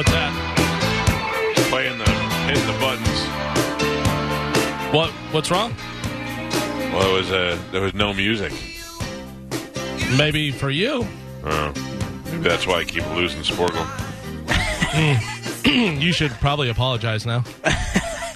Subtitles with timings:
[0.00, 0.32] What's that?
[1.68, 2.10] Playing the
[2.48, 3.20] hitting the buttons.
[4.94, 5.10] What?
[5.30, 5.74] What's wrong?
[6.90, 8.50] Well, there was uh, there was no music.
[10.16, 11.06] Maybe for you.
[11.44, 11.74] Uh,
[12.24, 13.86] maybe that's why I keep losing Sporcle.
[16.00, 17.44] you should probably apologize now.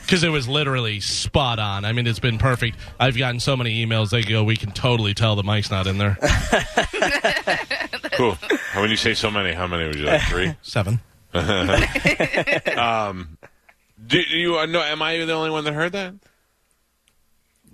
[0.05, 1.87] Because it was literally spot on.
[1.87, 2.77] I mean, it's been perfect.
[3.01, 4.11] I've gotten so many emails.
[4.11, 6.19] They go, we can totally tell the mic's not in there.
[8.13, 8.37] Cool.
[8.75, 10.23] When you say so many, how many would you like?
[10.23, 10.55] Three?
[10.63, 11.01] Seven.
[14.07, 14.83] Do you know?
[14.83, 16.15] Am I the only one that heard that?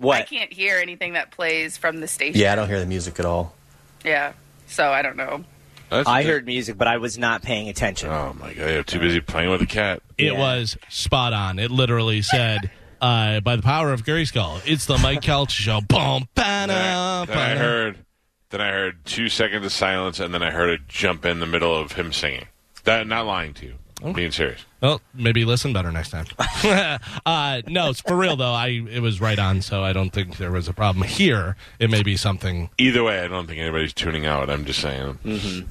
[0.03, 2.39] I can't hear anything that plays from the station.
[2.41, 3.53] Yeah, I don't hear the music at all.
[4.03, 4.33] Yeah.
[4.67, 5.43] So I don't know.
[5.89, 6.29] That's I good.
[6.29, 8.09] heard music, but I was not paying attention.
[8.09, 8.69] Oh my god!
[8.69, 10.01] You're too busy playing with a cat.
[10.17, 10.39] It Yeah.
[10.39, 11.59] was spot on.
[11.59, 15.81] It literally said, uh, by the power of Grayskull, it's the Mike Calta show.
[15.81, 17.59] Boom, Then ba-na, I, then I ba-na.
[17.59, 17.97] heard,
[18.51, 21.45] then I heard two seconds of silence, and then I heard it jump in the
[21.47, 22.45] middle of him singing.
[22.83, 24.65] That not lying to you, I'm being serious.
[24.81, 26.25] Well, maybe listen better next time.
[27.25, 28.53] uh, no, it's for real though.
[28.53, 31.55] I it was right on, so I don't think there was a problem here.
[31.79, 32.71] It may be something.
[32.79, 34.49] Either way, I don't think anybody's tuning out.
[34.49, 35.19] I'm just saying.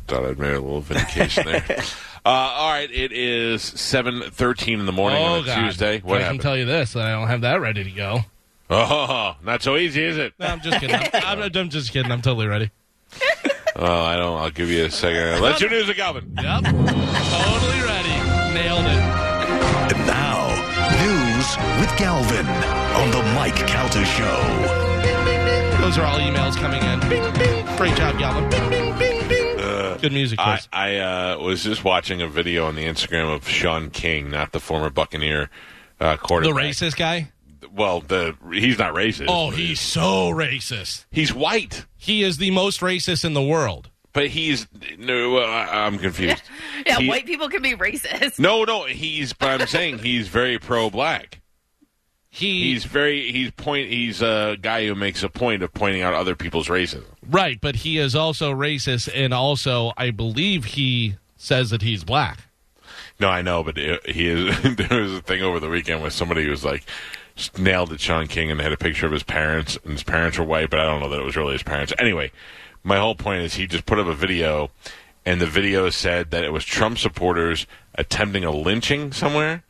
[0.07, 1.83] Thought I'd made a little vindication there.
[2.23, 5.65] Uh, all right, it is seven thirteen in the morning on a oh God!
[5.65, 6.01] Tuesday.
[6.01, 6.41] What I can happened?
[6.43, 8.21] tell you this that I don't have that ready to go.
[8.69, 10.35] oh, not so easy, is it?
[10.39, 10.97] No, I'm just kidding.
[10.97, 12.13] I'm, I'm, I'm just kidding.
[12.13, 12.71] I'm totally ready.
[13.77, 14.39] Oh, I don't.
[14.39, 15.41] I'll give you a second.
[15.43, 16.33] Let's your news, of Galvin.
[16.37, 18.17] Yep, totally ready.
[18.55, 19.03] Nailed it.
[19.93, 20.49] And now,
[21.03, 25.81] news with Galvin on the Mike Calta Show.
[25.81, 27.01] Those are all emails coming in.
[27.09, 27.77] Bing, bing.
[27.77, 28.49] Great job, Galvin.
[28.51, 29.51] Bing, bing, bing, bing.
[30.01, 30.69] Good music, I, Chris.
[30.73, 34.61] I uh, was just watching a video on the Instagram of Shaun King, not the
[34.61, 35.51] former Buccaneer
[36.01, 37.31] uh, the racist guy.
[37.73, 39.27] Well, the he's not racist.
[39.29, 41.05] Oh, he's so racist.
[41.11, 43.91] he's white, He is the most racist in the world.
[44.13, 44.67] but he's
[44.99, 45.37] no.
[45.39, 46.43] Uh, I'm confused.
[46.87, 48.39] Yeah, He- white people can be racist.
[48.39, 49.33] No, no, he's.
[49.35, 51.41] But I'm saying he's very pro-black.
[52.33, 53.31] He He's very.
[53.33, 53.89] He's point.
[53.91, 57.05] He's a guy who makes a point of pointing out other people's racism.
[57.29, 62.39] right, but he is also racist, and also I believe he says that he's black.
[63.19, 64.77] No, I know, but it, he is.
[64.77, 66.89] there was a thing over the weekend where somebody was like just
[67.59, 70.45] nailed at Shaun King and had a picture of his parents, and his parents were
[70.45, 71.93] white, but I don't know that it was really his parents.
[71.99, 72.33] Anyway,
[72.83, 74.71] my whole point is he just put up a video,
[75.25, 79.65] and the video said that it was Trump supporters attempting a lynching somewhere,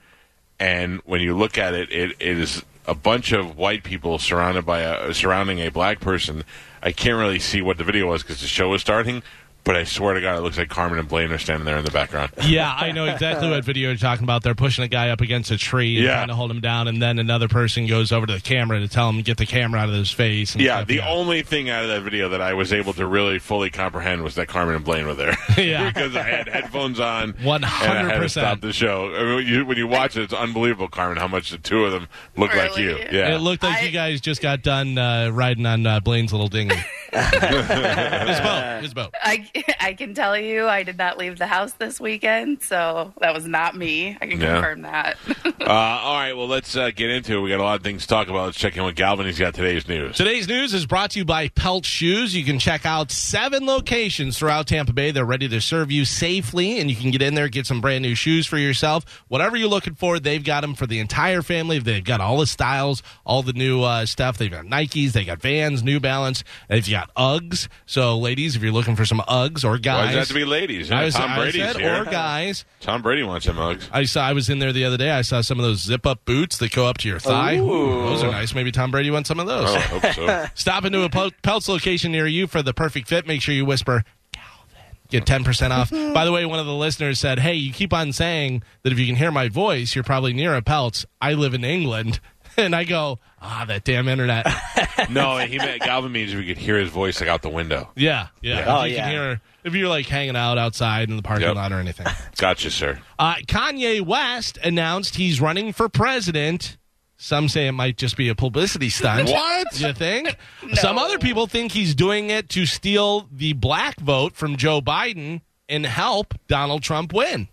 [0.58, 4.66] and when you look at it, it, it is a bunch of white people surrounded
[4.66, 6.44] by a surrounding a black person.
[6.82, 9.22] I can't really see what the video was because the show was starting.
[9.62, 11.84] But I swear to God, it looks like Carmen and Blaine are standing there in
[11.84, 12.32] the background.
[12.50, 14.42] Yeah, I know exactly what video you're talking about.
[14.42, 16.14] They're pushing a guy up against a tree and Yeah.
[16.14, 18.88] trying to hold him down, and then another person goes over to the camera to
[18.88, 20.54] tell him to get the camera out of his face.
[20.54, 20.88] And Yeah, stuff.
[20.88, 24.22] the only thing out of that video that I was able to really fully comprehend
[24.24, 25.36] was that Carmen and Blaine were there.
[25.58, 25.90] Yeah.
[25.92, 27.34] because I had headphones on.
[27.34, 27.44] 100%.
[27.44, 29.14] And I had to stop the show.
[29.14, 31.84] I mean, when, you, when you watch it, it's unbelievable, Carmen, how much the two
[31.84, 32.94] of them look like you.
[32.96, 33.16] Really?
[33.18, 33.34] Yeah.
[33.36, 36.48] It looked like I- you guys just got done uh, riding on uh, Blaine's little
[36.48, 36.74] dinghy.
[37.12, 38.78] his boat.
[38.82, 39.14] His boat.
[39.22, 39.48] I,
[39.80, 43.46] I can tell you, I did not leave the house this weekend, so that was
[43.46, 44.16] not me.
[44.20, 44.54] I can Yeah.
[44.54, 45.16] confirm that.
[45.60, 47.40] uh, all right, well, let's uh, get into it.
[47.40, 48.46] We got a lot of things to talk about.
[48.46, 49.26] Let's check in with Galvin.
[49.26, 50.16] He's got today's news.
[50.16, 52.34] Today's news is brought to you by Pelt Shoes.
[52.34, 55.10] You can check out seven locations throughout Tampa Bay.
[55.10, 58.02] They're ready to serve you safely, and you can get in there, get some brand
[58.02, 59.04] new shoes for yourself.
[59.28, 61.78] Whatever you're looking for, they've got them for the entire family.
[61.78, 64.38] They've got all the styles, all the new uh, stuff.
[64.38, 67.68] They've got Nikes, they got Vans, New Balance, they've got Uggs.
[67.86, 70.34] So, ladies, if you're looking for some Uggs or Why guys, does it have to
[70.34, 70.90] be ladies?
[70.90, 72.02] Yeah, I, was, Tom I Brady's said here.
[72.02, 72.64] or guys.
[72.80, 73.88] Tom Brady wants some mugs.
[73.92, 74.22] I saw.
[74.22, 75.10] I was in there the other day.
[75.10, 77.56] I saw some of those zip-up boots that go up to your thigh.
[77.58, 78.02] Ooh.
[78.04, 78.54] Those are nice.
[78.54, 79.68] Maybe Tom Brady wants some of those.
[79.68, 80.46] Oh, I hope so.
[80.54, 83.26] Stop into a Pel- Pelts location near you for the perfect fit.
[83.26, 84.84] Make sure you whisper Galvin.
[85.08, 85.90] Get 10% off.
[86.14, 88.98] By the way, one of the listeners said, Hey, you keep on saying that if
[88.98, 91.06] you can hear my voice, you're probably near a Pelts.
[91.20, 92.20] I live in England.
[92.56, 94.46] And I go, Ah, that damn internet.
[95.10, 97.90] no, he meant Galvin means we could hear his voice like out the window.
[97.96, 98.54] Yeah, yeah.
[98.54, 98.60] Yeah.
[98.60, 99.02] If Oh, you yeah.
[99.02, 101.56] can hear, if you're like hanging out outside in the parking Yep.
[101.56, 102.06] lot or anything.
[102.36, 103.00] Gotcha, sir.
[103.18, 106.76] Uh, Kanye West announced he's running for president.
[107.16, 109.28] Some say it might just be a publicity stunt.
[109.30, 109.80] What?
[109.80, 110.36] You think?
[110.74, 115.40] Some other people think he's doing it to steal the black vote from Joe Biden
[115.68, 117.48] and help Donald Trump win.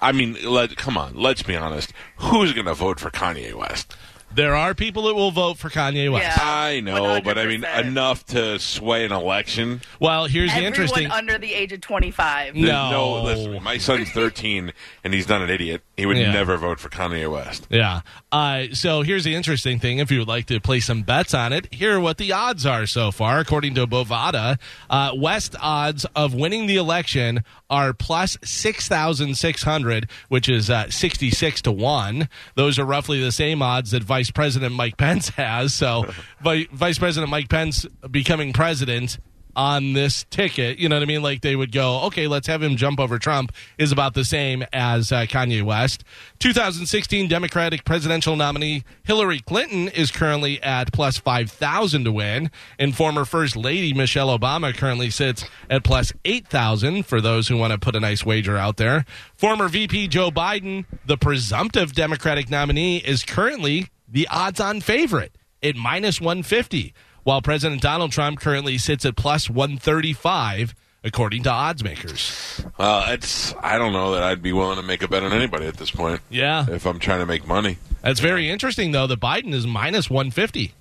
[0.00, 1.14] I mean, let come on.
[1.14, 1.92] Let's be honest.
[2.16, 3.94] Who's going to vote for Kanye West?
[4.32, 6.38] There are people that will vote for Kanye West.
[6.38, 6.44] Yeah.
[6.48, 9.80] I know, but I mean enough to sway an election.
[9.98, 11.10] Well, here's the Everyone interesting.
[11.10, 12.54] under the age of 25.
[12.54, 12.90] No.
[12.92, 15.82] no listen, my son's 13 and he's not an idiot.
[15.96, 16.30] He would Yeah.
[16.32, 17.66] never vote for Kanye West.
[17.70, 18.02] Yeah.
[18.30, 19.98] Uh, so here's the interesting thing.
[19.98, 22.64] If you would like to place some bets on it, here are what the odds
[22.64, 23.40] are so far.
[23.40, 30.68] According to Bovada, uh, West odds of winning the election are plus 6,600, which is
[30.68, 32.28] uh, 66 to 1.
[32.56, 35.72] Those are roughly the same odds that Vice President Mike Pence has.
[35.72, 36.06] So
[36.40, 39.18] Vice President Mike Pence becoming president
[39.56, 41.22] on this ticket, you know what I mean?
[41.22, 44.64] Like they would go, okay, let's have him jump over Trump is about the same
[44.72, 46.04] as uh, Kanye West.
[46.38, 53.24] 2016 Democratic presidential nominee Hillary Clinton is currently at plus 5,000 to win, and former
[53.24, 57.96] First Lady Michelle Obama currently sits at plus 8,000 for those who want to put
[57.96, 59.04] a nice wager out there.
[59.36, 65.76] Former VP Joe Biden, the presumptive Democratic nominee, is currently the odds on favorite at
[65.76, 70.74] minus 150 while President Donald Trump currently sits at plus 135,
[71.04, 72.64] according to odds makers.
[72.78, 75.66] Well, it's I don't know that I'd be willing to make a bet on anybody
[75.66, 76.20] at this point.
[76.30, 76.66] Yeah.
[76.68, 77.78] If I'm trying to make money.
[78.02, 80.72] That's very interesting, though, that Biden is minus 150.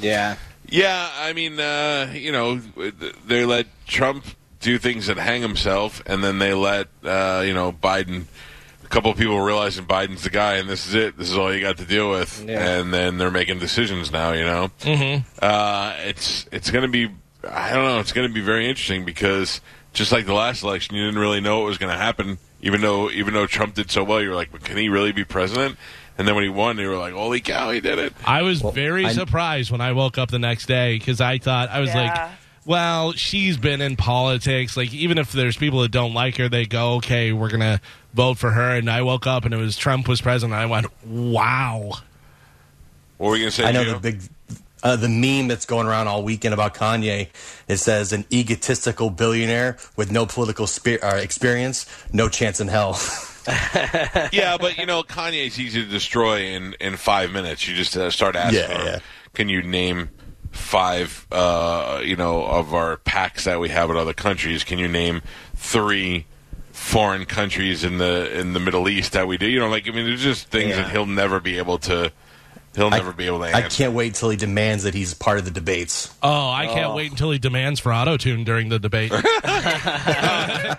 [0.00, 0.36] Yeah.
[0.68, 2.56] Yeah, I mean, uh, you know,
[3.26, 4.24] they let Trump
[4.60, 8.24] do things that hang himself, and then they let uh, you know Biden.
[8.86, 11.18] A couple of people realizing Biden's the guy, and this is it.
[11.18, 12.78] This is all you got to deal with, Yeah.
[12.78, 14.30] and then they're making decisions now.
[14.32, 15.26] You know, mm-hmm.
[15.42, 17.10] uh, it's it's going to be.
[17.48, 17.98] I don't know.
[17.98, 19.60] It's going to be very interesting because
[19.92, 22.38] just like the last election, you didn't really know what was going to happen.
[22.62, 25.10] Even though even though Trump did so well, you were like, but can he really
[25.12, 25.76] be president?
[26.16, 28.14] And then when he won, you were like, holy cow, he did it.
[28.24, 31.68] I was very I- surprised when I woke up the next day because I thought,
[31.70, 32.02] I was Yeah.
[32.02, 32.30] like,
[32.64, 34.76] well, she's been in politics.
[34.76, 37.80] Like, even if there's people that don't like her, they go, okay, we're going to
[38.16, 38.76] vote for her.
[38.76, 40.58] And I woke up and it was Trump was president.
[40.58, 41.92] I went, wow.
[43.18, 43.64] What were we going to say?
[43.64, 43.92] I know Gio?
[43.94, 44.20] the big,
[44.82, 47.28] uh, the meme that's going around all weekend about Kanye.
[47.68, 52.98] It says an egotistical billionaire with no political spe- uh, experience, no chance in hell.
[54.32, 57.68] yeah, but you know, Kanye's easy to destroy in in five minutes.
[57.68, 58.98] You just uh, start asking, Yeah, him, yeah.
[59.34, 60.10] can you name
[60.50, 64.64] five, uh, you know, of our packs that we have in other countries?
[64.64, 65.22] Can you name
[65.54, 66.26] three
[66.76, 69.46] foreign countries in the in the Middle East that we do?
[69.46, 70.82] You know, like I mean, there's just things Yeah.
[70.82, 72.12] that he'll never be able to.
[72.74, 75.46] He'll never be able to I can't wait till he demands that he's part of
[75.46, 76.14] the debates.
[76.22, 79.10] Oh, I can't wait until he demands for auto tune during the debate.
[79.14, 80.76] I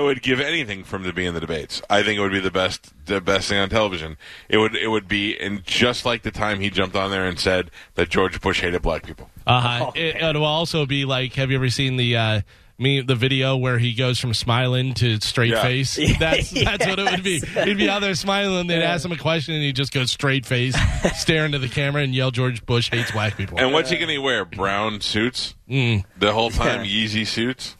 [0.00, 1.80] would give anything for him to be in the debates.
[1.88, 4.16] I think it would be the best, the best thing on television.
[4.48, 7.38] It would, it would be, and just like the time he jumped on there and
[7.38, 9.30] said that George Bush hated black people.
[9.46, 9.92] Uh-huh.
[9.94, 12.40] It, it will also be like, have you ever seen the uh,
[12.78, 15.62] me the video where he goes from smiling to straight Yeah.
[15.62, 15.96] face?
[16.18, 17.40] That's that's what it would be.
[17.40, 18.66] He'd be out there smiling.
[18.66, 20.76] They'd ask him a question, and he'd just go straight face,
[21.16, 24.08] stare into the camera, and yell, "George Bush hates black people." And what's he going
[24.08, 24.44] to wear?
[24.44, 26.04] Brown suits Mm.
[26.16, 26.84] the whole time?
[26.84, 27.76] Yeezy suits.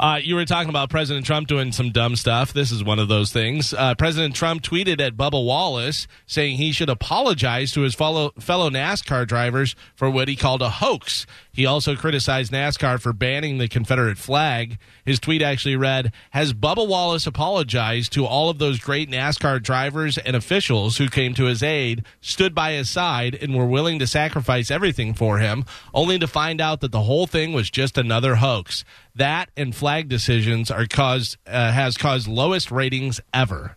[0.00, 2.54] Uh, you were talking about President Trump doing some dumb stuff.
[2.54, 3.74] This is one of those things.
[3.74, 8.70] Uh, President Trump tweeted at Bubba Wallace saying he should apologize to his fellow, fellow
[8.70, 11.26] NASCAR drivers for what he called a hoax.
[11.52, 14.78] He also criticized NASCAR for banning the Confederate flag.
[15.04, 20.18] His tweet actually read Has Bubba Wallace apologized to all of those great NASCAR drivers
[20.18, 24.06] and officials who came to his aid, stood by his side, and were willing to
[24.06, 28.36] sacrifice everything for him, only to find out that the whole thing was just another
[28.36, 28.84] hoax?
[29.14, 33.76] That and flag decisions are caused uh, has caused lowest ratings ever.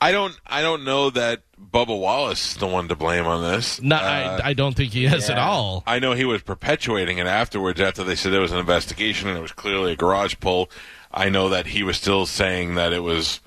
[0.00, 0.38] I don't.
[0.46, 3.80] I don't know that Bubba Wallace is the one to blame on this.
[3.80, 5.82] No, Uh, I, I don't think he is at all.
[5.86, 9.38] I know he was perpetuating it afterwards after they said there was an investigation and
[9.38, 10.70] it was clearly a garage pull.
[11.12, 13.40] I know that he was still saying that it was,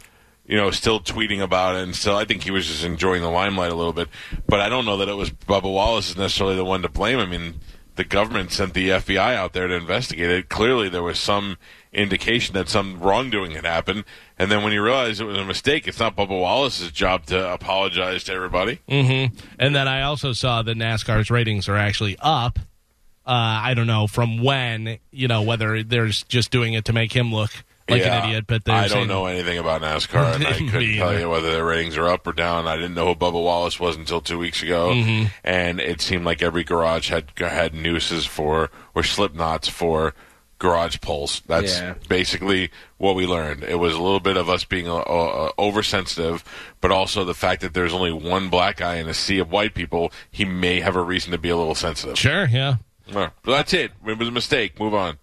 [0.45, 3.29] you know, still tweeting about it and still, I think he was just enjoying the
[3.29, 4.09] limelight a little bit.
[4.47, 7.19] But I don't know that it was Bubba Wallace is necessarily the one to blame.
[7.19, 7.59] I mean,
[7.95, 10.49] the government sent the FBI out there to investigate it.
[10.49, 11.57] Clearly there was some
[11.97, 14.05] indication that some wrongdoing had happened.
[14.37, 17.51] And then when you realize it was a mistake, it's not Bubba Wallace's job to
[17.53, 18.79] apologize to everybody.
[18.87, 19.31] And
[19.75, 22.59] then I also saw that NASCAR's ratings are actually up.
[23.25, 23.31] Uh,
[23.63, 27.33] I don't know from when, you know, whether they're just doing it to make him
[27.33, 27.51] look
[27.89, 28.45] like Yeah, an idiot.
[28.47, 31.97] But I don't know anything about NASCAR, and I couldn't tell you whether their ratings
[31.97, 32.67] are up or down.
[32.67, 35.27] I didn't know who Bubba Wallace was until two weeks ago, Mm-hmm.
[35.43, 40.13] and it seemed like every garage had had nooses for or slip knots for
[40.59, 41.41] garage pulls.
[41.47, 41.93] That's Yeah.
[42.09, 43.63] basically what we learned.
[43.63, 46.43] It was a little bit of us being uh, uh, oversensitive,
[46.81, 49.73] but also the fact that there's only one black guy in a sea of white
[49.73, 50.11] people.
[50.31, 52.17] He may have a reason to be a little sensitive.
[52.17, 52.75] Sure, yeah.
[53.13, 53.91] Well, that's it.
[54.05, 54.79] It was a mistake.
[54.79, 55.17] Move on.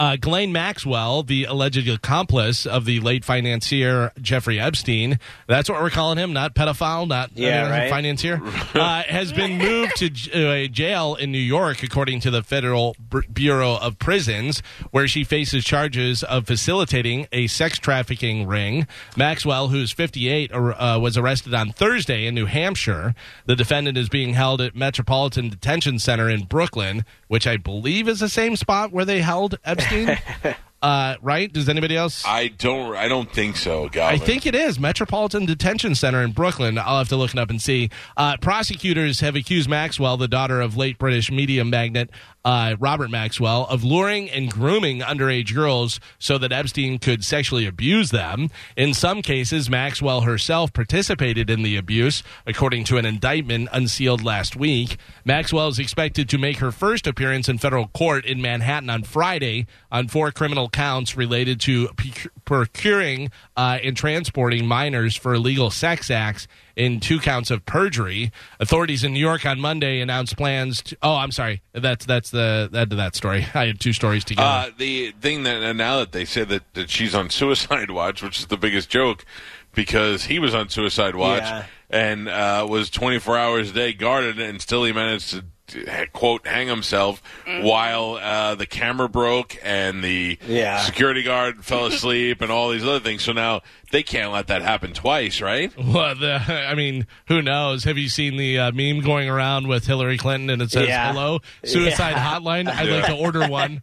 [0.00, 5.90] Uh, Ghislaine Maxwell, the alleged accomplice of the late financier Jeffrey Epstein, that's what we're
[5.90, 7.90] calling him, not pedophile, not Yeah, uh, right.
[7.90, 8.40] financier,
[8.74, 12.96] uh, has been moved to j- uh, jail in New York, according to the Federal
[13.12, 18.86] B- Bureau of Prisons, where she faces charges of facilitating a sex trafficking ring.
[19.18, 23.14] Maxwell, who's 58, uh, was arrested on Thursday in New Hampshire.
[23.44, 28.20] The defendant is being held at Metropolitan Detention Center in Brooklyn, which I believe is
[28.20, 29.89] the same spot where they held Epstein.
[30.82, 31.52] uh, right?
[31.52, 32.24] Does anybody else?
[32.26, 32.96] I don't.
[32.96, 34.20] I don't think so, Galvin.
[34.20, 36.78] I think it is Metropolitan Detention Center in Brooklyn.
[36.78, 37.90] I'll have to look it up and see.
[38.16, 42.10] Uh, prosecutors have accused Maxwell, the daughter of late British media magnate
[42.44, 48.10] uh, Robert Maxwell, of luring and grooming underage girls so that Epstein could sexually abuse
[48.10, 48.50] them.
[48.76, 54.56] In some cases, Maxwell herself participated in the abuse, according to an indictment unsealed last
[54.56, 54.96] week.
[55.24, 59.66] Maxwell is expected to make her first appearance in federal court in Manhattan on Friday
[59.92, 61.88] on four criminal counts related to
[62.44, 66.46] procuring uh, and transporting minors for illegal sex acts
[66.80, 68.32] in two counts of perjury.
[68.58, 70.96] Authorities in New York on Monday announced plans to.
[71.02, 71.60] Oh, I'm sorry.
[71.74, 73.46] That's that's the end of that story.
[73.54, 74.48] I had two stories together.
[74.48, 78.38] Uh, the thing that now that they said that, that she's on suicide watch, which
[78.40, 79.24] is the biggest joke,
[79.74, 81.66] because he was on suicide watch Yeah.
[81.90, 85.44] and uh, was 24 hours a day guarded, and still he managed to
[86.12, 87.22] quote hang himself
[87.62, 90.78] while uh, the camera broke and the Yeah.
[90.80, 93.22] security guard fell asleep and all these other things.
[93.22, 93.60] So now
[93.90, 95.72] they can't let that happen twice, right?
[95.90, 97.84] Well, the, I mean, who knows?
[97.84, 101.12] Have you seen the uh, meme going around with Hillary Clinton and it says Yeah.
[101.12, 102.38] "Hello Suicide Yeah.
[102.38, 102.68] Hotline"?
[102.68, 103.82] I'd like to order one.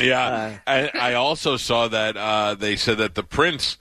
[0.00, 3.78] Yeah, I, I also saw that uh, they said that the prince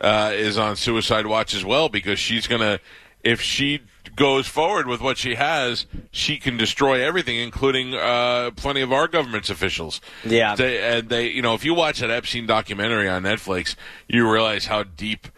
[0.00, 2.80] uh, is on suicide watch as well because she's gonna,
[3.22, 3.80] if she
[4.18, 9.06] goes forward with what she has, she can destroy everything, including uh, plenty of our
[9.06, 10.00] government's officials.
[10.24, 10.56] Yeah.
[10.56, 13.76] they, and they, you know, if you watch that Epstein documentary on Netflix,
[14.08, 15.28] you realize how deep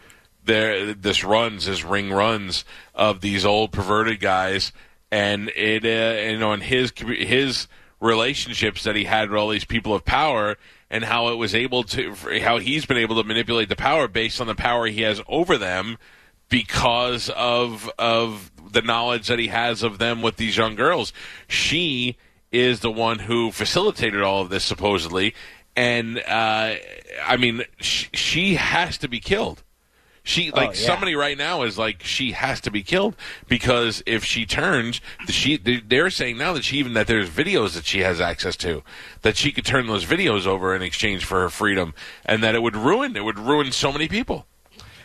[0.43, 4.73] there this runs, this ring runs of these old perverted guys,
[5.11, 7.67] and it, uh, and his his
[7.99, 10.57] relationships that he had with all these people of power
[10.89, 14.41] and how it was able to how he's been able to manipulate the power based
[14.41, 15.99] on the power he has over them
[16.51, 21.11] because of of the knowledge that he has of them with these young girls
[21.47, 22.15] she
[22.51, 25.33] is the one who facilitated all of this supposedly
[25.75, 26.75] and uh,
[27.25, 29.63] i mean sh- she has to be killed
[30.23, 30.85] she like yeah.
[30.85, 33.15] somebody right now is like she has to be killed
[33.47, 37.85] because if she turns, she they're saying now that she even that there's videos that
[37.85, 38.83] she has access to
[39.23, 42.61] that she could turn those videos over in exchange for her freedom, and that it
[42.61, 44.45] would ruin it would ruin so many people.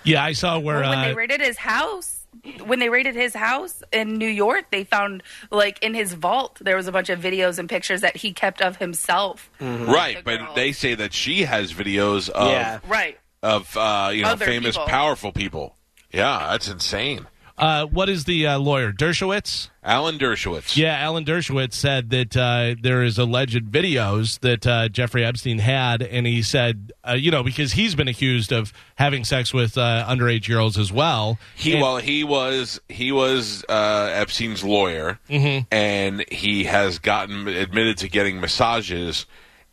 [0.07, 2.27] Yeah, I saw where Well, when they uh, raided his house,
[2.65, 6.77] when they raided his house in New York, they found like in his vault there
[6.77, 9.51] was a bunch of videos and pictures that he kept of himself.
[9.61, 12.79] Right, The but they say that she has videos of Yeah.
[12.87, 13.19] Right.
[13.43, 14.89] of uh, you know Other famous people.
[14.89, 15.77] powerful people.
[16.13, 17.27] Yeah, that's insane.
[17.59, 19.69] Uh, what is the uh, lawyer Dershowitz?
[19.83, 20.77] Alan Dershowitz.
[20.77, 26.03] Yeah, Alan Dershowitz said that uh, there is alleged videos that uh, Jeffrey Epstein had,
[26.03, 30.05] and he said, uh, you know, because he's been accused of having sex with uh,
[30.09, 31.39] underage girls as well.
[31.55, 35.67] He And- well, he was he was uh, Epstein's lawyer, Mm-hmm.
[35.73, 39.25] and he has gotten admitted to getting massages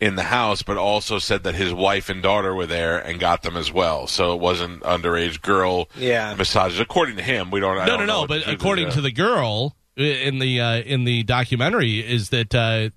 [0.03, 3.41] in the house, but also said that his wife and daughter were there and got
[3.43, 4.05] them as well.
[4.07, 6.36] So it wasn't underage girl Yeah.
[6.36, 7.51] massages, according to him.
[7.51, 7.77] We don't.
[7.77, 8.19] I no, no, don't know no.
[8.22, 12.29] what But according to uh, the girl uh, in the uh, in the documentary, is
[12.29, 12.89] that uh,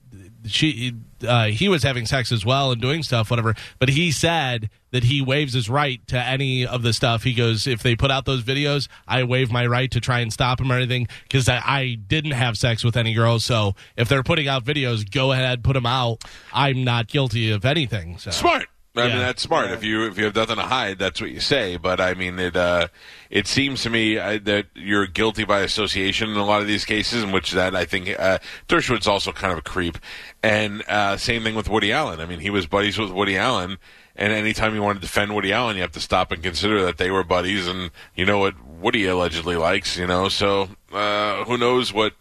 [0.47, 0.95] she
[1.27, 3.55] uh, he was having sex as well and doing stuff, whatever.
[3.79, 7.23] But he said that he waives his right to any of the stuff.
[7.23, 10.33] He goes, if they put out those videos, I waive my right to try and
[10.33, 13.45] stop him or anything because I, I didn't have sex with any girls.
[13.45, 16.25] So if they're putting out videos, go ahead, put them out.
[16.51, 18.17] I'm not guilty of anything.
[18.17, 18.31] So.
[18.31, 18.69] smart.
[18.99, 19.09] I Yeah.
[19.09, 19.71] mean, that's smart.
[19.73, 21.77] If you if you have nothing to hide, that's what you say.
[21.77, 22.89] But I mean, it uh,
[23.29, 26.87] it seems to me uh, that you're guilty by association in a lot of these
[26.87, 28.39] cases, in which that I think uh,
[28.69, 29.99] Dershowitz also kind of a creep.
[30.43, 32.21] And uh, same thing with Woody Allen.
[32.21, 33.77] I mean, he was buddies with Woody Allen,
[34.17, 36.99] and anytime you want to defend Woody Allen, you have to stop and consider that
[36.99, 39.97] they were buddies, and you know what Woody allegedly likes.
[39.97, 42.15] You know, so uh, who knows what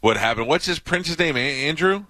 [0.00, 0.46] what happened?
[0.48, 1.36] What's his prince's name?
[1.36, 2.04] A- Andrew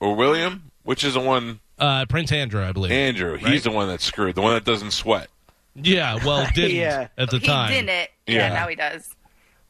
[0.00, 0.70] or William?
[0.82, 1.60] Which is the one?
[1.78, 2.92] Uh, Prince Andrew, I believe.
[2.92, 3.34] Andrew.
[3.34, 3.46] Right?
[3.48, 4.34] He's the one that's screwed.
[4.34, 5.28] The one that doesn't sweat.
[5.74, 7.08] yeah, well, didn't Yeah.
[7.18, 7.70] at the He time.
[7.70, 7.88] didn't.
[7.88, 8.48] Yeah, Yeah.
[8.54, 9.14] now he does.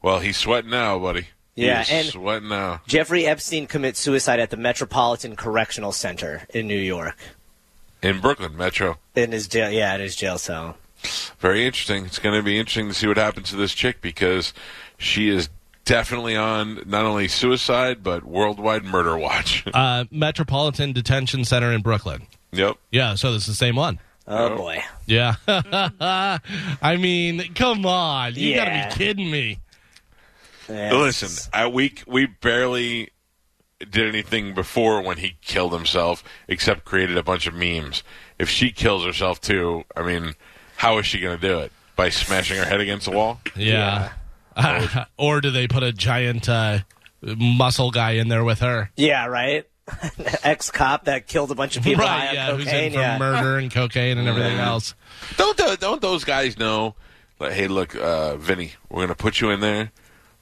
[0.01, 1.27] Well, he's sweating now, buddy.
[1.55, 2.81] Yeah, he's and- sweating now.
[2.87, 7.17] Jeffrey Epstein commits suicide at the Metropolitan Correctional Center in New York.
[8.01, 8.97] In Brooklyn, Metro.
[9.15, 10.77] In his jail, yeah, in his jail cell.
[11.39, 12.05] Very interesting.
[12.05, 14.53] It's going to be interesting to see what happens to this chick because
[14.97, 15.49] she is
[15.85, 19.63] definitely on not only suicide but worldwide murder watch.
[19.73, 22.27] uh, Metropolitan Detention Center in Brooklyn.
[22.51, 22.77] Yep.
[22.91, 23.99] Yeah, so this is the same one.
[24.27, 24.83] Oh boy.
[25.05, 25.35] Yeah.
[25.47, 28.35] I mean, come on.
[28.35, 29.59] You got to be kidding me.
[30.67, 30.93] Yeah.
[30.93, 33.11] Listen, I, we we barely
[33.79, 38.03] did anything before when he killed himself, except created a bunch of memes.
[38.39, 40.33] If she kills herself too, I mean,
[40.77, 41.71] how is she going to do it?
[41.95, 43.41] By smashing her head against the wall?
[43.55, 44.11] Yeah.
[45.17, 46.79] or do they put a giant uh,
[47.21, 48.91] muscle guy in there with her?
[48.95, 49.67] Yeah, right.
[50.43, 52.85] Ex cop that killed a bunch of people right, on yeah, who's cocaine.
[52.85, 53.17] in for yeah.
[53.17, 54.95] murder and cocaine and everything else.
[55.37, 56.95] Don't tho- don't those guys know?
[57.39, 59.91] Like, hey, look, uh, Vinny, we're going to put you in there.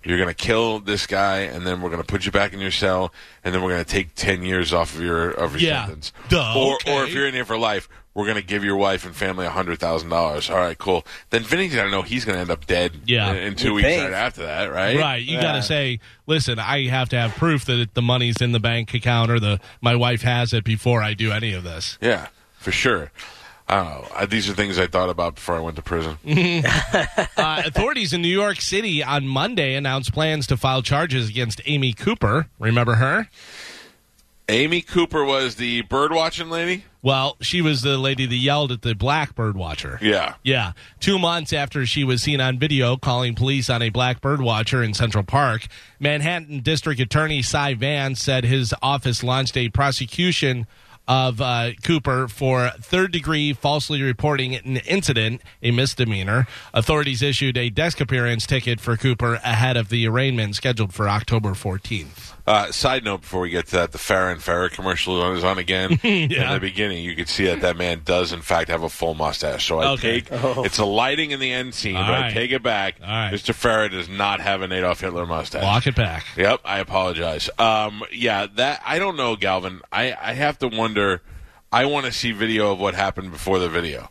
[0.05, 2.59] You're going to kill this guy, and then we're going to put you back in
[2.59, 3.11] your cell,
[3.43, 5.85] and then we're going to take ten years off of your of your Yeah.
[5.87, 6.13] sentence.
[6.29, 6.95] Duh, or okay.
[6.95, 9.45] or if you're in here for life, we're going to give your wife and family
[9.45, 10.49] a hundred thousand dollars.
[10.49, 11.05] All right, cool.
[11.31, 12.93] Then Vinny's going to know he's going to end up dead.
[13.05, 13.31] Yeah.
[13.31, 14.03] in, in two You'd weeks think.
[14.03, 14.95] right after that, right?
[14.97, 18.51] Right, you got to say, listen, I have to have proof that the money's in
[18.51, 21.97] the bank account or the my wife has it before I do any of this.
[21.99, 23.11] Yeah, for sure.
[23.67, 24.25] I don't know.
[24.27, 26.17] These are things I thought about before I went to prison.
[27.37, 31.93] Uh, authorities in New York City on Monday announced plans to file charges against Amy
[31.93, 32.47] Cooper.
[32.59, 33.27] Remember her?
[34.47, 36.85] Amy Cooper was the bird watching lady.
[37.01, 39.99] Well, she was the lady that yelled at the black bird watcher.
[40.01, 40.35] Yeah.
[40.43, 40.73] Yeah.
[40.99, 44.81] Two months after she was seen on video calling police on a black bird watcher
[44.81, 45.67] in Central Park,
[45.99, 50.67] Manhattan District Attorney Cy Vance said his office launched a prosecution
[51.07, 56.47] of uh, Cooper for third degree falsely reporting an incident, a misdemeanor.
[56.73, 61.51] Authorities issued a desk appearance ticket for Cooper ahead of the arraignment scheduled for October
[61.51, 62.33] 14th.
[62.47, 65.57] Uh, side note before we get to that, the Farrah and Farrah commercial is on
[65.57, 65.99] again.
[66.03, 66.09] yeah.
[66.47, 69.15] In the beginning, you could see that that man does, in fact, have a full
[69.15, 69.65] mustache.
[69.65, 70.21] So I Okay.
[70.21, 72.97] take it's a lighting in the end scene, All but I take it back.
[73.01, 73.33] All right.
[73.33, 73.51] Mr.
[73.51, 75.63] Farrah does not have an Adolf Hitler mustache.
[75.63, 76.23] Walk it back.
[76.37, 77.49] Yep, I apologize.
[77.57, 79.81] Um, yeah, that I don't know, Galvin.
[79.91, 80.94] I, I have to wonder.
[81.71, 84.09] I want to see video of what happened before the video.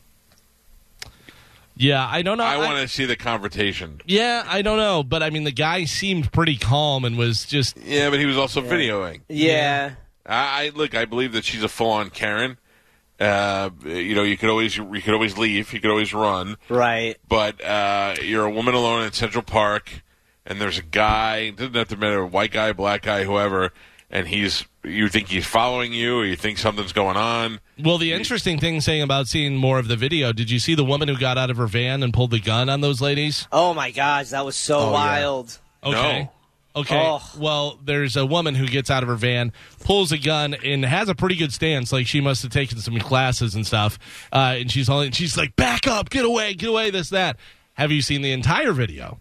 [1.77, 2.45] Yeah, I don't know.
[2.45, 4.01] I want to see the confrontation.
[4.07, 7.77] Yeah, I don't know, but I mean, the guy seemed pretty calm and was just
[7.77, 9.23] Yeah, but he was also videoing.
[9.29, 9.95] Yeah.
[10.25, 10.95] I, I look.
[10.95, 12.59] I believe that she's a full-on Karen.
[13.19, 15.73] Uh, you know, you could always you could always leave.
[15.73, 16.57] You could always run.
[16.69, 17.17] Right.
[17.29, 20.03] But uh, you're a woman alone in Central Park,
[20.47, 21.51] and there's a guy.
[21.51, 23.73] Doesn't have to matter, a white guy, black guy, whoever.
[24.15, 27.59] And he's you think he's following you, or you think something's going on.
[27.83, 30.85] Well, the interesting thing saying about seeing more of the video, did you see the
[30.85, 33.49] woman who got out of her van and pulled the gun on those ladies?
[33.51, 34.93] Oh my gosh, that was so Oh, yeah.
[34.93, 35.59] wild.
[35.83, 36.23] Okay.
[36.23, 36.31] No.
[36.81, 37.01] Okay.
[37.05, 37.23] Oh.
[37.39, 39.53] Well, there's a woman who gets out of her van,
[39.85, 41.93] pulls a gun, and has a pretty good stance.
[41.93, 43.99] Like she must have taken some classes and stuff.
[44.33, 47.37] Uh, and she's only she's like, "Back up, get away, get away." This that.
[47.75, 49.21] Have you seen the entire video?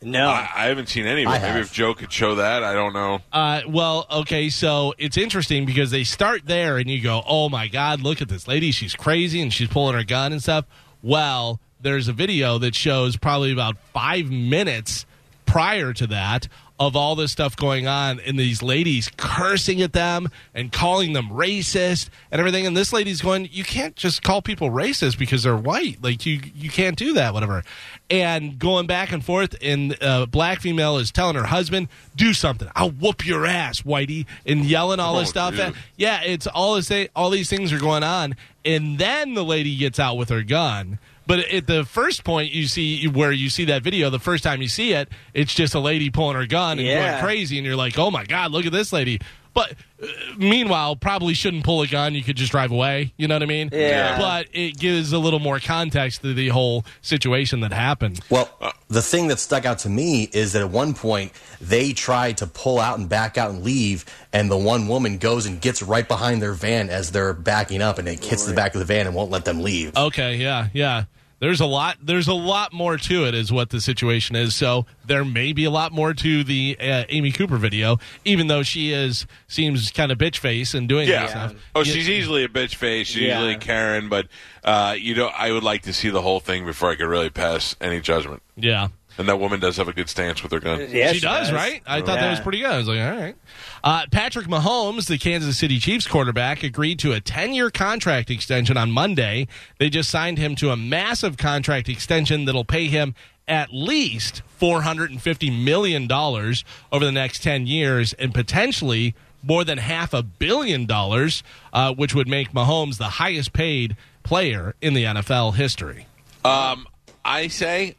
[0.00, 0.28] No.
[0.28, 1.24] I, I haven't seen any.
[1.24, 1.34] of it.
[1.34, 3.20] I Maybe if Joe could show that, I don't know.
[3.32, 7.66] Uh, well, okay, so it's interesting because they start there and you go, oh my
[7.68, 8.70] God, look at this lady.
[8.70, 10.66] She's crazy and she's pulling her gun and stuff.
[11.02, 15.04] Well, there's a video that shows probably about five minutes
[15.46, 16.48] prior to that
[16.80, 21.28] of all this stuff going on and these ladies cursing at them and calling them
[21.30, 22.66] racist and everything.
[22.66, 26.02] And this lady's going, you can't just call people racist because they're white.
[26.02, 27.64] Like you, you can't do that, whatever.
[28.10, 32.68] And going back and forth, and uh, black female is telling her husband, "Do something.
[32.74, 35.56] I'll whoop your ass, whitey," and yelling all this Oh, stuff.
[35.56, 35.74] dude.
[35.96, 36.90] Yeah, it's all this.
[37.14, 40.98] All these things are going on, and then the lady gets out with her gun.
[41.28, 44.62] But at the first point you see where you see that video, the first time
[44.62, 47.10] you see it, it's just a lady pulling her gun and Yeah.
[47.10, 49.20] going crazy, and you're like, "Oh my god, look at this lady!"
[49.52, 52.14] But uh, meanwhile, probably shouldn't pull a gun.
[52.14, 53.12] You could just drive away.
[53.16, 53.68] You know what I mean?
[53.72, 54.16] Yeah.
[54.16, 58.20] But it gives a little more context to the whole situation that happened.
[58.30, 58.48] Well,
[58.88, 62.46] the thing that stuck out to me is that at one point they tried to
[62.46, 66.06] pull out and back out and leave, and the one woman goes and gets right
[66.06, 69.06] behind their van as they're backing up, and it hits the back of the van
[69.06, 69.94] and won't let them leave.
[69.96, 71.04] Okay, yeah, yeah.
[71.40, 71.98] There's a lot.
[72.02, 74.54] There's a lot more to it, is what the situation is.
[74.56, 78.62] So there may be a lot more to the uh, Amy Cooper video, even though
[78.64, 81.26] she is seems kind of bitch face and doing that Yeah.
[81.28, 81.54] stuff.
[81.76, 81.92] Oh, Yeah.
[81.92, 83.06] she's easily a bitch face.
[83.06, 83.38] She's Yeah.
[83.38, 84.26] easily Karen, but
[84.64, 87.30] uh, you know, I would like to see the whole thing before I could really
[87.30, 88.42] pass any judgment.
[88.56, 88.88] yeah.
[89.18, 90.86] And that woman does have a good stance with her gun.
[90.90, 91.82] yeah, she, does, right?
[91.86, 92.70] I thought that was pretty good.
[92.70, 93.36] I was like, all right.
[93.82, 98.76] Uh, Patrick Mahomes, the Kansas City Chiefs quarterback, agreed to a 10 year contract extension
[98.76, 99.48] on Monday.
[99.78, 103.14] They just signed him to a massive contract extension that'll pay him
[103.48, 110.22] at least $450 million over the next 10 years and potentially more than half a
[110.22, 116.06] billion dollars, uh, which would make Mahomes the highest paid player in the NFL history.
[116.44, 116.86] Um,
[117.24, 117.96] I say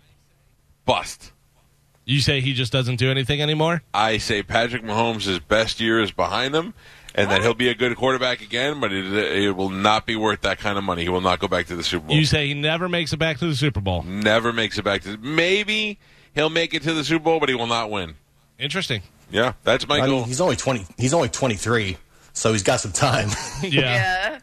[0.89, 1.31] bust.
[2.05, 3.83] You say he just doesn't do anything anymore?
[3.93, 6.73] I say Patrick Mahomes' best year is behind him,
[7.13, 10.41] and that he'll be a good quarterback again, but it, it will not be worth
[10.41, 11.03] that kind of money.
[11.03, 12.15] He will not go back to the Super Bowl.
[12.15, 14.01] You say he never makes it back to the Super Bowl.
[14.01, 15.17] Never makes it back to.
[15.17, 15.99] Maybe
[16.33, 18.15] he'll make it to the Super Bowl, but he will not win.
[18.57, 19.03] Interesting.
[19.29, 20.21] Yeah, that's my I goal.
[20.21, 20.87] mean, he's only twenty.
[20.97, 21.97] He's only twenty three,
[22.33, 23.29] so he's got some time.
[23.61, 23.69] Yeah.
[23.69, 24.39] Yeah.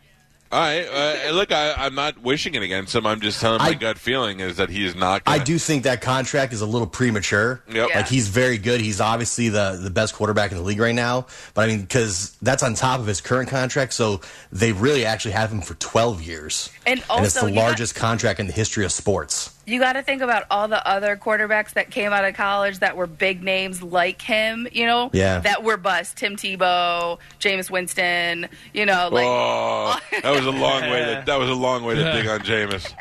[0.57, 0.87] All right,
[1.27, 3.07] uh, look, I, I'm not wishing it against him.
[3.07, 5.21] I'm just telling my I- gut feeling is that he is not.
[5.27, 7.62] I Gonna, I do think that contract is a little premature.
[7.69, 7.88] Yep.
[7.90, 7.97] Yeah.
[7.99, 8.81] Like he's very good.
[8.81, 11.27] He's obviously the the best quarterback in the league right now.
[11.53, 15.33] But I mean, because that's on top of his current contract, so they really actually
[15.33, 18.87] have him for twelve years, And it's the you got- largest contract in the history
[18.87, 19.51] of sports.
[19.66, 22.96] You got to think about all the other quarterbacks that came out of college that
[22.96, 25.40] were big names like him, you know, Yeah.
[25.40, 26.16] that were bust.
[26.16, 31.00] Tim Tebow, Jameis Winston, you know, like Oh, that was a long way.
[31.05, 32.92] To, that was a long way to dig on Jameis.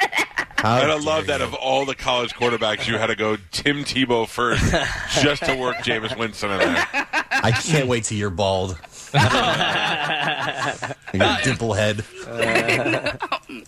[0.58, 3.38] How And I dare love that of all the college quarterbacks, you had to go
[3.52, 4.64] Tim Tebow first
[5.24, 6.88] just to work Jameis Winston in there.
[6.92, 8.80] I can't wait till you're bald.
[11.14, 12.04] your dimple head.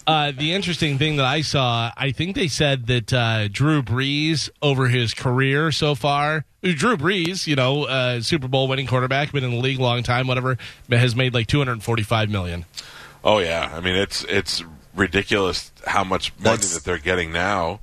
[0.05, 4.49] Uh, the interesting thing that I saw, I think they said that uh, Drew Brees
[4.61, 9.43] over his career so far, Drew Brees, you know, uh, Super Bowl winning quarterback, been
[9.43, 10.57] in the league a long time, whatever,
[10.89, 12.65] has made like two hundred forty-five million.
[13.23, 14.63] Oh yeah, I mean it's it's
[14.95, 17.79] ridiculous how much money That's- that they're getting now.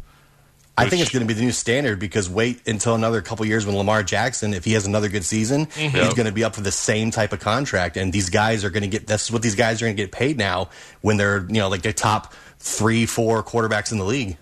[0.77, 3.65] I think it's going to be the new standard because wait until another couple years
[3.65, 6.63] when Lamar Jackson, if he has another good season, he's going to be up for
[6.63, 7.97] the same type of contract.
[7.97, 10.11] And these guys are going to get that's what these guys are going to get
[10.11, 14.37] paid now when they're you know like the top three, four quarterbacks in the league.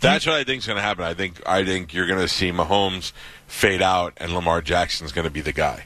[0.00, 1.04] That's what I think is going to happen.
[1.04, 3.12] I think I think you're going to see Mahomes
[3.46, 5.84] fade out, and Lamar Jackson's going to be the guy.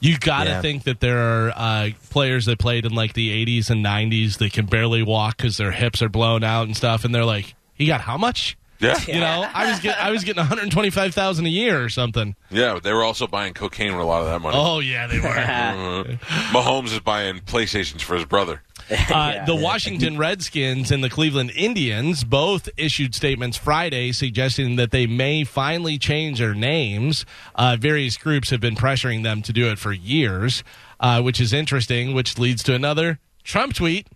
[0.00, 0.60] You got to Yeah.
[0.60, 4.52] think that there are uh, players that played in like the '80s and '90s that
[4.52, 7.86] can barely walk because their hips are blown out and stuff, and they're like, "He
[7.86, 11.14] got how much?" Yeah, You know, I was get, I was getting one hundred twenty-five
[11.14, 12.36] thousand a year or something.
[12.50, 12.74] yeah.
[12.74, 14.56] But they were also buying cocaine with a lot of that money.
[14.58, 15.26] Oh yeah, they were.
[15.28, 16.04] Uh,
[16.52, 18.62] Mahomes is buying PlayStations for his brother.
[18.90, 25.06] Uh, the Washington Redskins and the Cleveland Indians both issued statements Friday suggesting that they
[25.08, 27.26] may finally change their names.
[27.56, 30.62] Uh, various groups have been pressuring them to do it for years,
[31.00, 34.06] uh, which is interesting, which leads to another Trump tweet.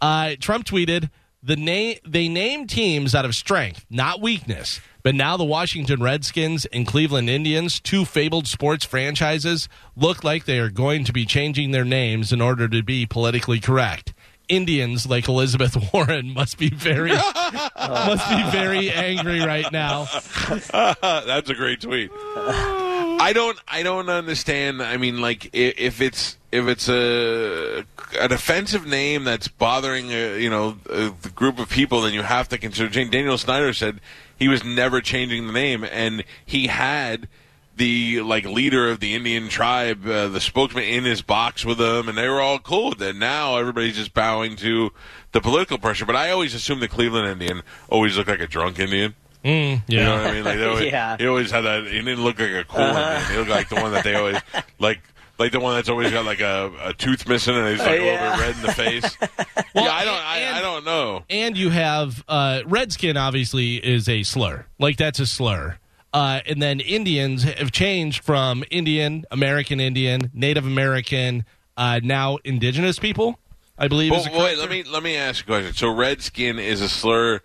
[0.00, 1.10] Uh, Trump tweeted,
[1.42, 4.80] the name they name teams out of strength, not weakness.
[5.02, 10.58] But now the Washington Redskins and Cleveland Indians, two fabled sports franchises, look like they
[10.58, 14.12] are going to be changing their names in order to be politically correct.
[14.48, 17.12] Indians like Elizabeth Warren must be very
[17.78, 20.06] must be very angry right now.
[20.72, 22.10] That's a great tweet.
[22.12, 23.58] I don't.
[23.68, 24.82] I don't understand.
[24.82, 27.84] I mean, like i- if it's if it's a
[28.18, 32.22] an offensive name that's bothering uh, you know a, the group of people, then you
[32.22, 32.88] have to consider.
[32.88, 34.00] Jane Daniel Snyder said
[34.38, 37.28] he was never changing the name, and he had
[37.76, 42.08] the like leader of the Indian tribe, uh, the spokesman, in his box with him,
[42.08, 43.16] and they were all cool with it.
[43.16, 44.90] Now everybody's just bowing to
[45.32, 46.04] the political pressure.
[46.04, 49.14] But I always assumed the Cleveland Indian always looked like a drunk Indian.
[49.44, 50.44] Mm, You know what I mean?
[50.44, 51.16] Like always, Yeah.
[51.16, 51.84] he always had that.
[51.86, 53.22] He didn't look like a cool Indian.
[53.30, 54.38] He looked like the one that they always
[54.78, 55.00] like.
[55.40, 58.04] Like the one that's always got like a, a tooth missing and he's like a
[58.04, 58.12] Yeah.
[58.12, 59.16] little bit red in the face.
[59.72, 60.14] Well, yeah, I don't.
[60.16, 61.22] and- I, I don't know.
[61.30, 64.66] And you have uh, Redskin obviously is a slur.
[64.80, 65.78] Like that's a slur.
[66.12, 71.44] Uh, and then Indians have changed from Indian, American Indian, Native American,
[71.76, 73.38] uh, now indigenous people.
[73.78, 74.12] I believe.
[74.12, 75.74] is Well, wait, let me let me ask you a question.
[75.74, 77.40] So redskin is a slur,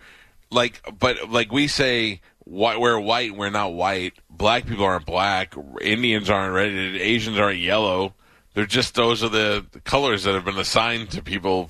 [0.50, 4.14] like, but like we say, white, we're white, we're not white.
[4.38, 5.54] Black people aren't black.
[5.82, 6.72] Indians aren't red.
[6.72, 8.14] Asians aren't yellow.
[8.54, 11.70] They're just those are the colors that have been assigned to people.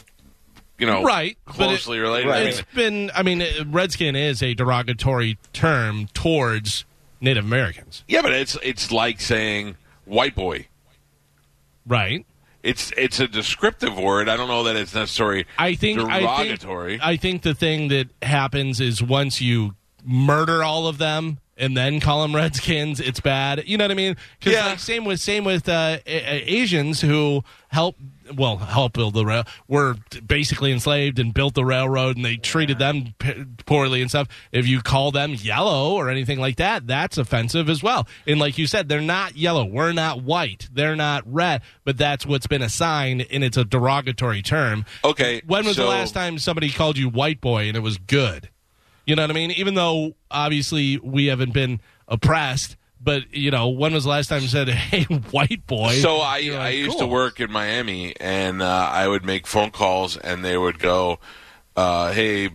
[0.77, 2.29] You know, Right, but it- closely related.
[2.31, 3.11] I It's mean, been.
[3.15, 6.83] I mean, uh, Redskin is a derogatory term towards
[7.21, 8.03] Native Americans.
[8.09, 10.67] yeah, but it's it's like saying white boy.
[11.87, 12.25] Right.
[12.63, 14.27] It's it's a descriptive word.
[14.27, 16.95] I don't know that it's necessarily I think derogatory.
[16.95, 21.37] I think, I think the thing that happens is once you murder all of them
[21.57, 23.63] and then call them Redskins, it's bad.
[23.65, 24.17] You know what I mean?
[24.43, 24.67] Yeah.
[24.67, 27.95] like, same with same with uh, A- Asians who help
[28.35, 32.79] well help build the rail were basically enslaved and built the railroad and they treated
[32.79, 34.27] them p- poorly and stuff.
[34.51, 38.07] If you call them yellow or anything like that, that's offensive as well.
[38.25, 39.63] And like you said, they're not yellow.
[39.65, 40.69] We're not white.
[40.73, 41.61] They're not red.
[41.83, 44.85] But that's what's been assigned, and it's a derogatory term.
[45.03, 45.41] okay.
[45.45, 48.49] When was the last time somebody called you white boy and it was good?
[49.05, 49.51] You know what I mean?
[49.51, 54.41] Even though obviously we haven't been oppressed, but you know, when was the last time
[54.41, 55.93] you said, "Hey, white boy"?
[55.93, 60.17] So I, I used to work in Miami, and uh, I would make phone calls,
[60.17, 61.19] and they would go,
[61.75, 62.49] uh, "Hey,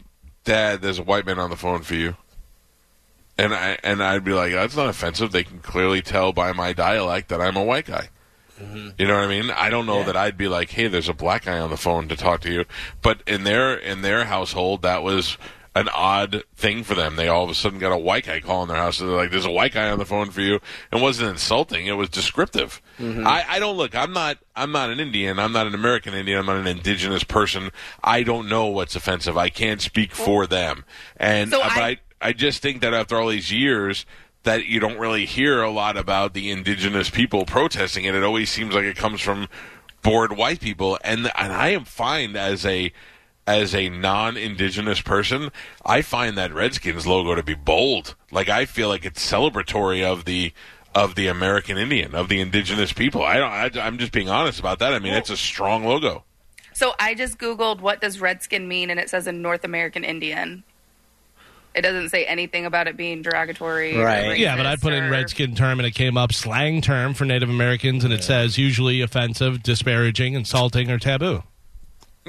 [0.44, 2.16] Dad, there's a white man on the phone for you."
[3.40, 5.32] and I and I'd be like, that's not offensive.
[5.32, 8.08] They can clearly tell by my dialect that I'm a white guy.
[8.98, 9.50] You know what I mean?
[9.50, 12.08] I don't know that I'd be like, "Hey, there's a black guy on the phone
[12.08, 12.66] to talk to you,"
[13.00, 15.38] but in their in their household, that was
[15.74, 17.14] an odd thing for them.
[17.16, 18.96] They all of a sudden got a white guy calling their house.
[18.98, 20.56] So they're like, "There's a white guy on the phone for you."
[20.92, 22.82] It wasn't insulting; it was descriptive.
[22.98, 23.94] I, I don't look.
[23.94, 24.38] I'm not.
[24.56, 25.38] I'm not an Indian.
[25.38, 26.38] I'm not an American Indian.
[26.40, 27.70] I'm not an indigenous person.
[28.02, 29.36] I don't know what's offensive.
[29.38, 30.84] I can't speak for them.
[31.16, 34.04] And So uh, but I- I I just think that after all these years,
[34.42, 38.14] that you don't really hear a lot about the indigenous people protesting it.
[38.14, 39.48] It always seems like it comes from
[40.02, 42.92] bored white people, and and I am fine as a
[43.50, 45.50] as a non-indigenous person.
[45.84, 48.14] I find that Redskins logo to be bold.
[48.30, 50.52] Like I feel like it's celebratory of the
[50.94, 53.22] of the American Indian, of the indigenous people.
[53.22, 53.78] I don't.
[53.78, 54.92] I, I'm just being honest about that.
[54.92, 56.24] I mean, it's a strong logo.
[56.72, 60.62] So I just googled what does redskin mean, and it says a North American Indian.
[61.74, 63.96] It doesn't say anything about it being derogatory.
[63.96, 64.38] Right.
[64.38, 67.24] Yeah, but I racist put in redskin term and it came up slang term for
[67.24, 71.44] Native Americans, and it says usually offensive, disparaging, insulting, or taboo.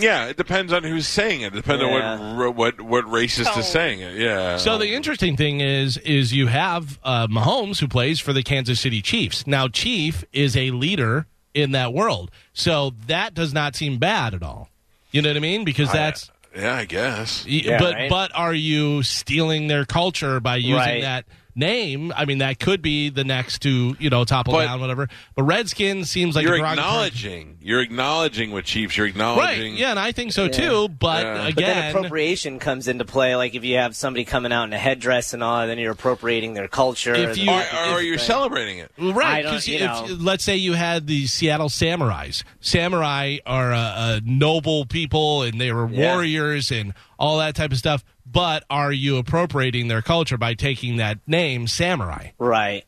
[0.02, 1.48] Yeah, it depends on who's saying it.
[1.54, 2.18] It depends Yeah.
[2.20, 3.60] on what what what racist Tone.
[3.60, 4.16] is saying it.
[4.18, 4.58] Yeah.
[4.58, 8.80] So the interesting thing is, is you have uh, Mahomes who plays for the Kansas
[8.80, 9.46] City Chiefs.
[9.48, 14.42] Now, Chief is a leader in that world, so that does not seem bad at
[14.44, 14.70] all.
[15.12, 15.66] You know what I mean?
[15.66, 16.32] Because that's.
[16.56, 17.44] yeah, I guess.
[17.46, 18.10] y- Yeah, but right.
[18.10, 21.02] but are you stealing their culture by using Right.
[21.02, 22.12] that name?
[22.16, 25.08] I mean, that could be the next to you know topple But- down, whatever.
[25.36, 27.58] But Redskins seems like You're a derogatory- acknowledging.
[27.62, 28.98] You're acknowledging with Chiefs.
[28.98, 29.52] You're acknowledging, right?
[29.54, 29.78] acknowledging.
[29.78, 30.88] Yeah, and I think so too.
[30.90, 31.32] But Yeah.
[31.34, 33.36] But then again, appropriation comes into play.
[33.36, 36.54] Like if you have somebody coming out in a headdress and all, then you're appropriating
[36.54, 37.14] their culture.
[37.14, 38.92] If you- Or, The- or you're celebrating it.
[38.98, 40.06] Right, because you know.
[40.20, 42.44] let's say you had the Seattle Samurais.
[42.60, 46.14] Samurai are uh, uh, noble people, and they were Yeah.
[46.14, 48.04] warriors and all that type of stuff.
[48.26, 52.30] But are you appropriating their culture by taking that name, Samurai?
[52.38, 52.86] Right.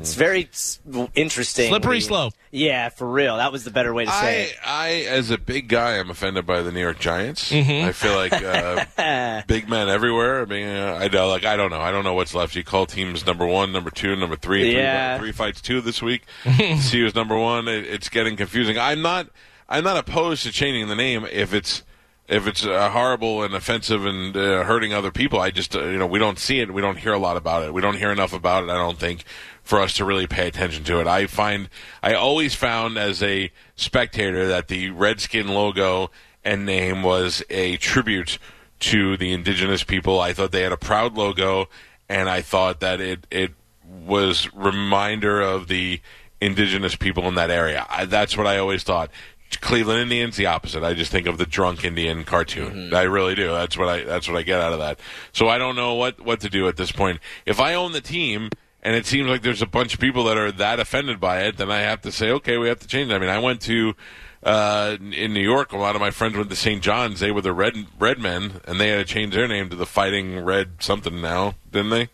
[0.00, 0.80] It's very s-
[1.14, 1.68] interesting.
[1.68, 2.34] Slippery We- slope.
[2.50, 3.36] Yeah, for real.
[3.36, 4.56] That was the better way to say I, it.
[4.66, 7.52] I, as a big guy, I'm offended by the New York Giants.
[7.52, 10.42] I feel like uh, big men everywhere.
[10.42, 11.80] I mean, uh, I know, like I don't know.
[11.80, 12.56] I don't know what's left.
[12.56, 14.62] You call teams number one, number two, number three.
[14.64, 15.16] Three, Yeah.
[15.18, 16.24] three fights two this week.
[16.78, 17.68] See who's number one.
[17.68, 18.76] It, it's getting confusing.
[18.76, 19.28] I'm not.
[19.68, 21.84] I'm not opposed to changing the name if it's
[22.30, 25.40] if it's uh, horrible and offensive and uh, hurting other people.
[25.40, 26.72] I just uh, you know we don't see it.
[26.72, 27.74] We don't hear a lot about it.
[27.74, 28.70] We don't hear enough about it.
[28.70, 29.24] I don't think
[29.62, 31.06] for us to really pay attention to it.
[31.06, 31.68] I find
[32.02, 36.10] I always found as a spectator that the Redskin logo
[36.44, 38.38] and name was a tribute
[38.78, 40.20] to the indigenous people.
[40.20, 41.68] I thought they had a proud logo,
[42.08, 43.52] and I thought that it it
[43.84, 46.00] was reminder of the
[46.40, 47.86] indigenous people in that area.
[47.90, 49.10] I, that's what I always thought.
[49.56, 50.82] Cleveland Indians, the opposite.
[50.82, 52.94] I just think of the drunk Indian cartoon.
[52.94, 53.48] I really do.
[53.48, 54.04] That's what I.
[54.04, 55.00] That's what I get out of that.
[55.32, 57.20] So I don't know what what to do at this point.
[57.46, 58.50] If I own the team
[58.82, 61.56] and it seems like there's a bunch of people that are that offended by it,
[61.56, 63.10] then I have to say, okay, we have to change.
[63.10, 63.14] it.
[63.14, 63.94] I mean, I went to
[64.42, 65.72] uh, in New York.
[65.72, 66.82] A lot of my friends went to St.
[66.82, 67.20] John's.
[67.20, 69.86] They were the Red Red Men, and they had to change their name to the
[69.86, 72.08] Fighting Red something now, didn't they?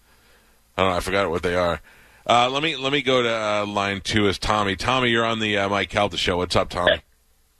[0.78, 0.96] I don't know.
[0.96, 1.80] I forgot what they are.
[2.28, 4.74] Uh, let me let me go to uh, line two as Tommy.
[4.74, 6.38] Tommy, you're on the uh, Mike Calta show.
[6.38, 7.00] What's up, Tommy?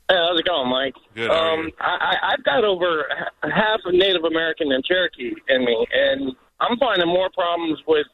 [0.09, 0.95] Hey, how's it going, Mike?
[1.15, 1.69] Good, Um?
[1.81, 3.05] I, I, I've got over
[3.43, 8.07] half of Native American and Cherokee in me, and I'm finding more problems with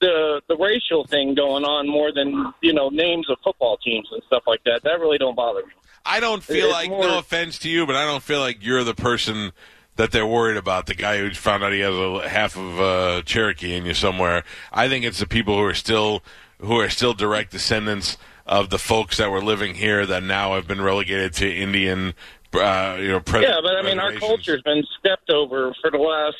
[0.00, 4.22] the the racial thing going on more than you know names of football teams and
[4.26, 4.82] stuff like that.
[4.84, 5.72] That really don't bother me.
[6.06, 8.58] I don't feel It's like more- no offense to you, but I don't feel like
[8.64, 9.52] you're the person
[9.96, 10.86] that they're worried about.
[10.86, 14.44] The guy who found out he has a half of uh, Cherokee in you somewhere.
[14.72, 16.22] I think it's the people who are still
[16.60, 18.16] who are still direct descendants
[18.48, 22.14] of the folks that were living here that now have been relegated to Indian.
[22.52, 25.98] Uh, you know, pres- Yeah, but I mean, our culture's been stepped over for the
[25.98, 26.36] last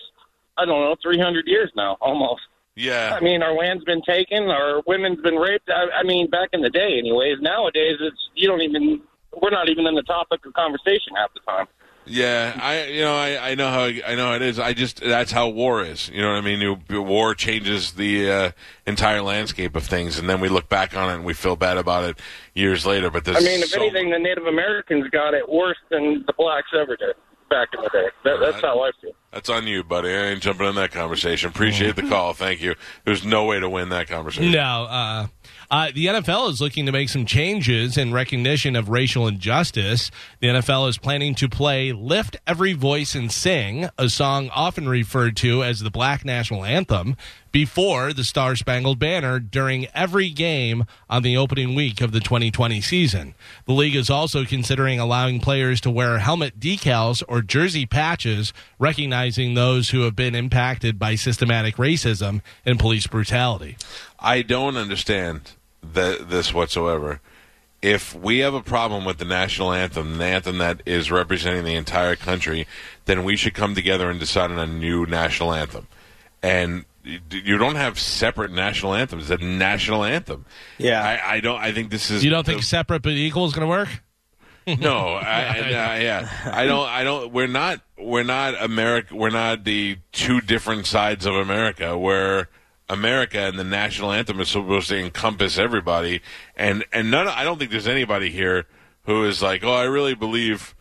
[0.57, 2.42] I don't know 300 years now, almost.
[2.75, 5.68] Yeah, I mean, our land's been taken, our women's been raped.
[5.68, 7.40] I, I mean, back in the day, anyways.
[7.40, 9.03] Nowadays, it's you don't even.
[9.40, 11.66] We're not even in the topic of conversation half the time.
[12.09, 14.59] Yeah, I you know I, I know how I know how it is.
[14.59, 16.09] I just that's how war is.
[16.09, 16.85] You know what I mean?
[16.90, 18.51] War changes the uh,
[18.87, 21.79] entire landscape of things, and then we look back on it and we feel bad
[21.79, 22.18] about it
[22.55, 23.11] years later.
[23.11, 26.33] But there's I mean, if so- anything, the Native Americans got it worse than the
[26.33, 27.14] blacks ever did
[27.51, 28.07] back in the day.
[28.25, 29.12] That, that's how I feel.
[29.33, 30.11] that's on you, buddy.
[30.11, 31.49] I ain't jumping in that conversation.
[31.49, 32.35] Appreciate the call.
[32.35, 32.75] Thank you.
[33.05, 34.53] There's no way to win that conversation.
[34.53, 35.27] No, uh,
[35.70, 40.11] uh, the NFL is looking to make some changes in recognition of racial injustice.
[40.40, 45.37] The NFL is planning to play Lift Every Voice and Sing, a song often referred
[45.38, 47.16] to as the Black National Anthem,
[47.52, 52.81] before the Star Spangled Banner during every game on the opening week of the 2020
[52.81, 53.35] season.
[53.66, 59.52] The league is also considering allowing players to wear helmet decals or jersey patches, recognizing
[59.52, 63.76] those who have been impacted by systematic racism and police brutality.
[64.18, 65.52] I don't understand
[65.94, 67.20] that this whatsoever.
[67.81, 71.77] If we have a problem with the national anthem, the anthem that is representing the
[71.77, 72.66] entire country,
[73.05, 75.87] then we should come together and decide on a new national anthem.
[76.42, 76.85] And
[77.31, 79.31] you don't have separate national anthems.
[79.31, 80.44] It's a national anthem.
[80.77, 81.03] Yeah.
[81.03, 81.61] I, I don't.
[81.61, 82.24] I think this is.
[82.24, 83.88] You don't think the- separate but equal is going to work?
[84.81, 86.87] no, I, I, I- yeah, I don't.
[86.88, 87.33] I don't.
[87.33, 87.81] We're not.
[87.96, 89.14] We're not America.
[89.14, 91.96] We're not the two different sides of America.
[91.96, 92.48] Where
[92.90, 96.20] America and the national anthem is supposed to encompass everybody,
[96.57, 97.29] and and none.
[97.29, 98.66] I don't think there's anybody here
[99.05, 100.74] who is like, oh, I really believe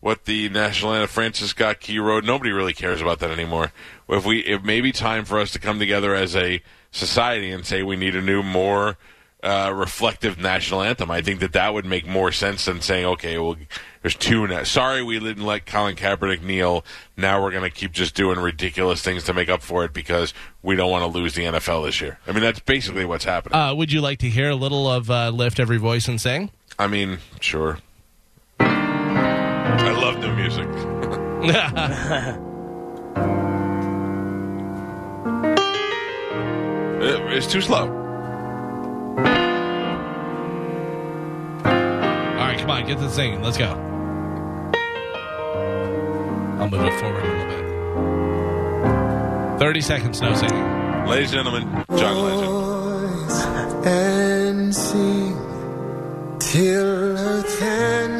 [0.00, 2.24] what the national anthem Francis Scott Key wrote.
[2.24, 3.72] Nobody really cares about that anymore.
[4.08, 7.64] If we, it may be time for us to come together as a society and
[7.64, 8.98] say we need a new, more
[9.42, 11.10] uh, reflective national anthem.
[11.10, 13.56] I think that that would make more sense than saying, okay, well,
[14.02, 14.46] there's two.
[14.46, 14.62] Now.
[14.62, 16.84] Sorry, we didn't let Colin Kaepernick kneel.
[17.16, 20.32] Now we're going to keep just doing ridiculous things to make up for it because
[20.62, 22.18] we don't want to lose the NFL this year.
[22.26, 23.56] I mean, that's basically what's happening.
[23.58, 26.50] Uh, would you like to hear a little of uh, Lift Every Voice and Sing?
[26.78, 27.78] I mean, sure.
[28.60, 30.68] I love new music.
[37.02, 38.01] It- it's too slow.
[39.18, 39.24] All
[42.48, 43.42] right, come on, get to singing.
[43.42, 43.70] Let's go.
[46.58, 47.62] I'll move it forward a little bit.
[49.60, 51.06] 30 seconds, no singing.
[51.06, 53.86] Ladies and gentlemen, John Legend.
[53.86, 55.36] and sing
[56.38, 58.11] till earth and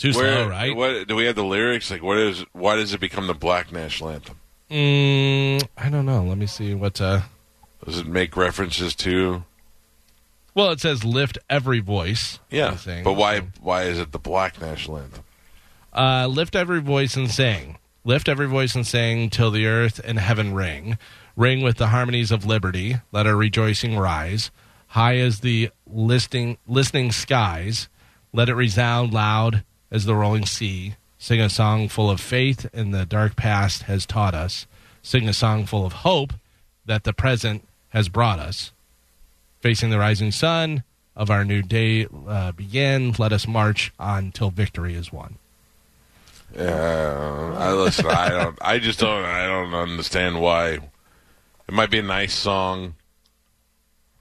[0.00, 0.74] Too slow, right?
[0.74, 1.90] What do we have the lyrics?
[1.90, 2.42] Like, what is?
[2.52, 4.36] Why does it become the black national anthem?
[4.70, 6.24] Mm, I don't know.
[6.24, 6.98] Let me see what.
[7.02, 7.20] Uh,
[7.84, 9.44] Does it make references to?
[10.54, 12.38] well, it says lift every voice.
[12.50, 13.04] Yeah, sing.
[13.04, 13.40] but why?
[13.60, 15.24] Why is it the black national anthem?
[15.92, 17.76] Uh, lift every voice and sing.
[18.02, 20.96] Lift every voice and sing till the earth and heaven ring.
[21.36, 22.96] Ring with the harmonies of liberty.
[23.12, 24.50] Let our rejoicing rise.
[24.86, 27.90] High as the listening, listening skies.
[28.32, 30.94] Let it resound loud as the rolling sea.
[31.18, 34.66] Sing a song full of faith and the dark past has taught us.
[35.02, 36.32] Sing a song full of hope
[36.86, 38.72] that the present has brought us.
[39.60, 40.82] Facing the rising sun
[41.14, 43.14] of our new day uh, begin.
[43.18, 45.36] Let us march on till victory is won.
[46.56, 48.06] Yeah, I listen.
[48.06, 48.58] I don't.
[48.60, 49.24] I just don't.
[49.24, 50.78] I don't understand why.
[51.68, 52.94] It might be a nice song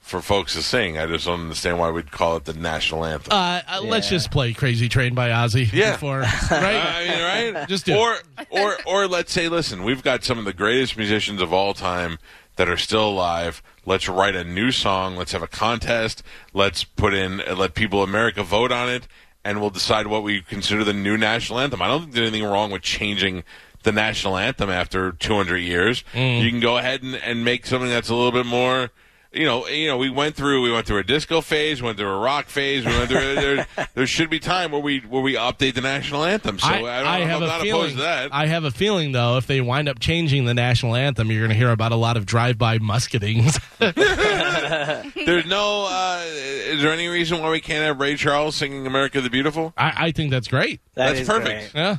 [0.09, 0.97] for folks to sing.
[0.97, 3.31] I just don't understand why we'd call it the national anthem.
[3.31, 5.71] Uh, uh, Let's just play "Crazy Train" by Ozzy.
[5.71, 5.93] Yeah.
[5.93, 6.31] before, right?
[6.51, 7.67] I mean, right?
[7.69, 8.17] Just do or
[8.49, 12.17] or or let's say, listen, we've got some of the greatest musicians of all time
[12.55, 13.61] that are still alive.
[13.85, 15.15] Let's write a new song.
[15.15, 16.23] Let's have a contest.
[16.53, 17.37] Let's put in.
[17.55, 19.07] Let people America vote on it,
[19.45, 21.81] and we'll decide what we consider the new national anthem.
[21.81, 23.43] I don't think there's anything wrong with changing
[23.83, 26.03] the national anthem after 200 years.
[26.13, 28.89] You can go ahead and, and make something that's a little bit more.
[29.31, 32.09] You know, you know, we went through we went through a disco phase, went through
[32.09, 32.83] a rock phase.
[32.83, 36.23] We went through there, there should be time where we where we update the national
[36.23, 36.57] anthem.
[36.57, 37.81] So I, don't, I have am a not feeling.
[37.81, 38.33] opposed to that.
[38.33, 41.51] I have a feeling, though, if they wind up changing the national anthem, you're going
[41.51, 43.59] to hear about a lot of drive-by musketings.
[43.79, 45.87] There's no.
[45.89, 49.73] Uh, is there any reason why we can't have Ray Charles singing "America the Beautiful"?
[49.77, 50.81] I, I think that's great.
[50.95, 51.73] That That's is perfect.
[51.73, 51.79] great.
[51.81, 51.97] Yeah.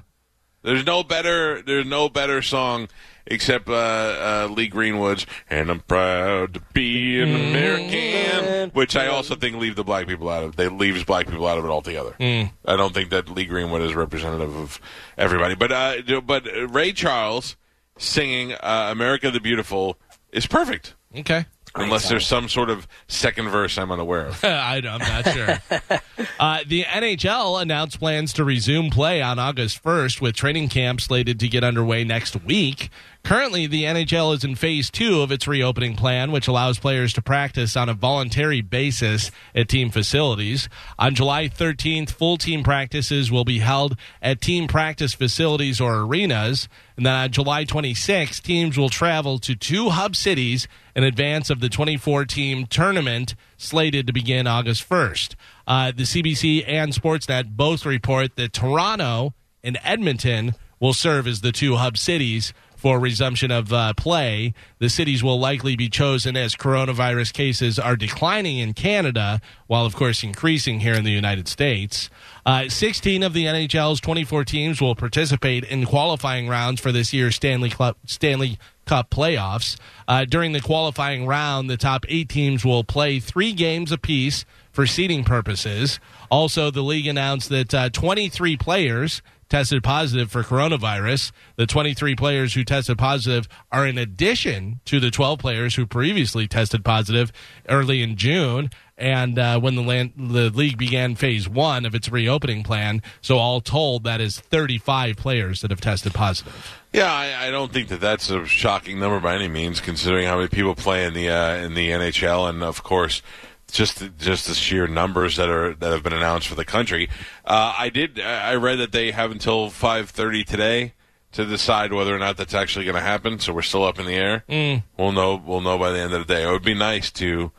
[0.63, 1.63] There's no better.
[1.63, 2.89] There's no better song
[3.31, 9.37] except uh, uh, Lee Greenwood's "And I'm Proud to Be an American," which I also
[9.37, 10.57] think leave the black people out of.
[10.57, 12.15] They leaves black people out of it altogether.
[12.21, 14.81] I don't think that Lee Greenwood is representative of
[15.17, 15.55] everybody.
[15.55, 17.57] But uh, but Ray Charles
[17.97, 19.97] singing uh, "America the Beautiful"
[20.33, 20.95] is perfect.
[21.17, 21.47] Okay.
[21.75, 24.45] Unless there's some sort of second verse I'm unaware of.
[24.45, 25.59] I, I'm not sure.
[26.41, 31.39] uh, the NHL announced plans to resume play on August 1st, with training camp slated
[31.41, 32.91] to get underway next week.
[33.23, 37.23] Currently, the NHL is in phase two of its reopening plan, which allows players to
[37.23, 40.69] practice on a voluntary basis at team facilities.
[40.99, 46.69] On July 13th, full team practices will be held at team practice facilities or arenas.
[46.97, 51.61] And then on July 26th, teams will travel to two hub cities in advance of
[51.61, 55.35] the 24 team tournament slated to begin August 1st.
[55.67, 61.53] Uh, the CBC and Sportsnet both report that Toronto and Edmonton will serve as the
[61.53, 64.55] two hub cities for resumption of uh, play.
[64.79, 69.95] The cities will likely be chosen as coronavirus cases are declining in Canada, while of
[69.95, 72.09] course increasing here in the United States.
[72.47, 77.37] Uh, 16 of the NHL's 24 teams will participate in qualifying rounds for this year's
[77.37, 77.71] Stanley
[78.07, 79.77] Stanley Cup playoffs.
[80.09, 84.87] Uh, during the qualifying round, the top eight teams will play three games apiece for
[84.87, 86.01] seeding purposes.
[86.31, 89.21] Also, the league announced that uh, 23 players
[89.51, 91.33] tested positive for coronavirus.
[91.57, 96.49] The 23 players who tested positive are in addition to the 12 players who previously
[96.49, 97.31] tested positive
[97.69, 98.71] early in June
[99.01, 103.03] and uh, when the land, the league began phase one of its reopening plan.
[103.23, 106.79] So all told, that is 35 players that have tested positive.
[106.93, 110.37] Yeah, I, I don't think that that's a shocking number by any means, considering how
[110.37, 113.23] many people play in the uh, in the NHL, and of course,
[113.71, 117.09] just just the sheer numbers that are that have been announced for the country.
[117.45, 120.95] Uh, I did I read that they have until 5:30 today
[121.33, 123.39] to decide whether or not that's actually going to happen.
[123.39, 124.45] So we're still up in the air.
[124.49, 124.83] Mm.
[124.97, 126.43] We'll know we'll know by the end of the day.
[126.43, 127.53] It would be nice to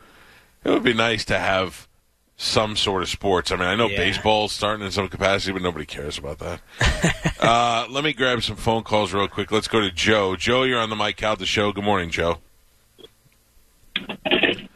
[0.64, 1.88] it would be nice to have
[2.36, 3.52] some sort of sports.
[3.52, 3.98] I mean, I know Yeah.
[3.98, 6.60] baseball's starting in some capacity, but nobody cares about that.
[7.40, 9.52] uh, let me grab some phone calls real quick.
[9.52, 10.34] Let's go to Joe.
[10.34, 11.72] Joe, you're on the Mike Calta show.
[11.72, 12.38] Good morning, Joe.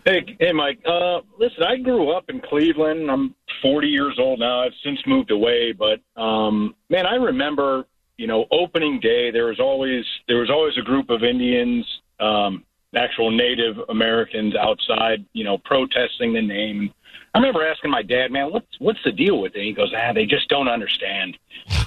[0.06, 0.78] Hey, hey, Mike.
[0.86, 3.10] Uh, listen, I grew up in Cleveland.
[3.10, 4.62] I'm 40 years old now.
[4.62, 7.86] I've since moved away, but um, man, I remember,
[8.16, 9.32] you know, opening day.
[9.32, 11.84] There was always there was always a group of Indians,
[12.20, 16.94] um, actual Native Americans outside, you know, protesting the name.
[17.34, 20.12] I remember asking my dad, "Man, what's what's the deal with it?" He goes, "Ah,
[20.12, 21.36] they just don't understand."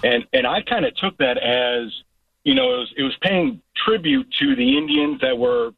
[0.03, 1.89] And and I kind of took that as,
[2.43, 5.71] you know, it was it was paying tribute to the Indians that were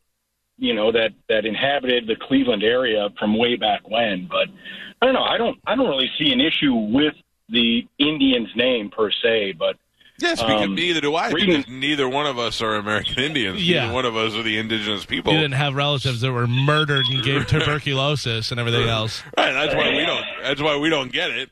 [0.61, 4.27] you know that that inhabited the Cleveland area from way back when.
[4.31, 4.47] But
[5.01, 5.23] I don't know.
[5.23, 7.15] I don't I don't really see an issue with
[7.49, 9.53] the Indian's name per se.
[9.59, 9.75] But
[10.19, 11.31] Yes, because Um, neither do I.
[11.31, 13.67] reading- Because neither one of us are American Indians.
[13.67, 13.81] Yeah.
[13.85, 15.33] Neither one of us are the indigenous people.
[15.33, 17.47] You didn't have relatives that were murdered and gave
[17.85, 19.23] tuberculosis and everything else.
[19.35, 19.51] Right.
[19.51, 20.23] That's why we don't.
[20.43, 21.49] That's why we don't get it.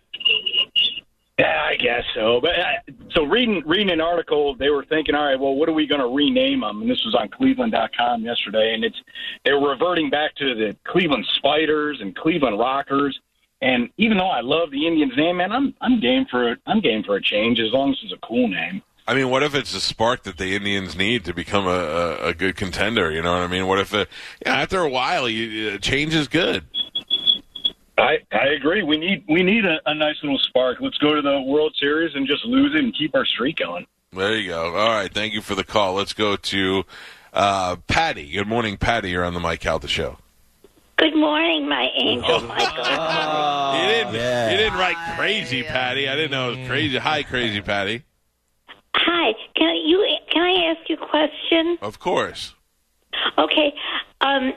[1.39, 2.41] Yeah, I guess so.
[2.41, 5.73] But uh, so reading reading an article, they were thinking, all right, well, what are
[5.73, 6.81] we going to rename them?
[6.81, 8.97] And this was on Cleveland.com yesterday, and it's
[9.45, 13.17] they were reverting back to the Cleveland Spiders and Cleveland Rockers.
[13.61, 17.03] And even though I love the Indians name, man, I'm I'm game for I'm game
[17.03, 18.81] for a change as long as it's a cool name.
[19.07, 22.27] I mean, what if it's a spark that the Indians need to become a, a,
[22.27, 23.09] a good contender?
[23.09, 23.65] You know what I mean?
[23.65, 24.07] What if, it,
[24.45, 26.63] yeah, after a while, you, uh, change is good.
[27.99, 28.83] I, I agree.
[28.83, 30.77] We need we need a, a nice little spark.
[30.81, 33.85] Let's go to the World Series and just lose it and keep our streak going.
[34.11, 34.75] There you go.
[34.75, 35.13] All right.
[35.13, 35.93] Thank you for the call.
[35.93, 36.83] Let's go to
[37.33, 38.31] uh, Patty.
[38.31, 39.11] Good morning, Patty.
[39.11, 40.17] You're on the Mike Calta show.
[40.97, 42.83] Good morning, my angel Michael.
[43.79, 44.15] you didn't.
[44.15, 44.51] yeah.
[44.51, 46.09] You didn't write crazy, Patty.
[46.09, 46.97] I didn't know it was crazy.
[46.97, 48.03] Hi, crazy Patty.
[48.95, 51.77] Hi, can you can I ask you a question?
[51.81, 52.53] Of course.
[53.37, 53.73] Okay,
[54.19, 54.51] um,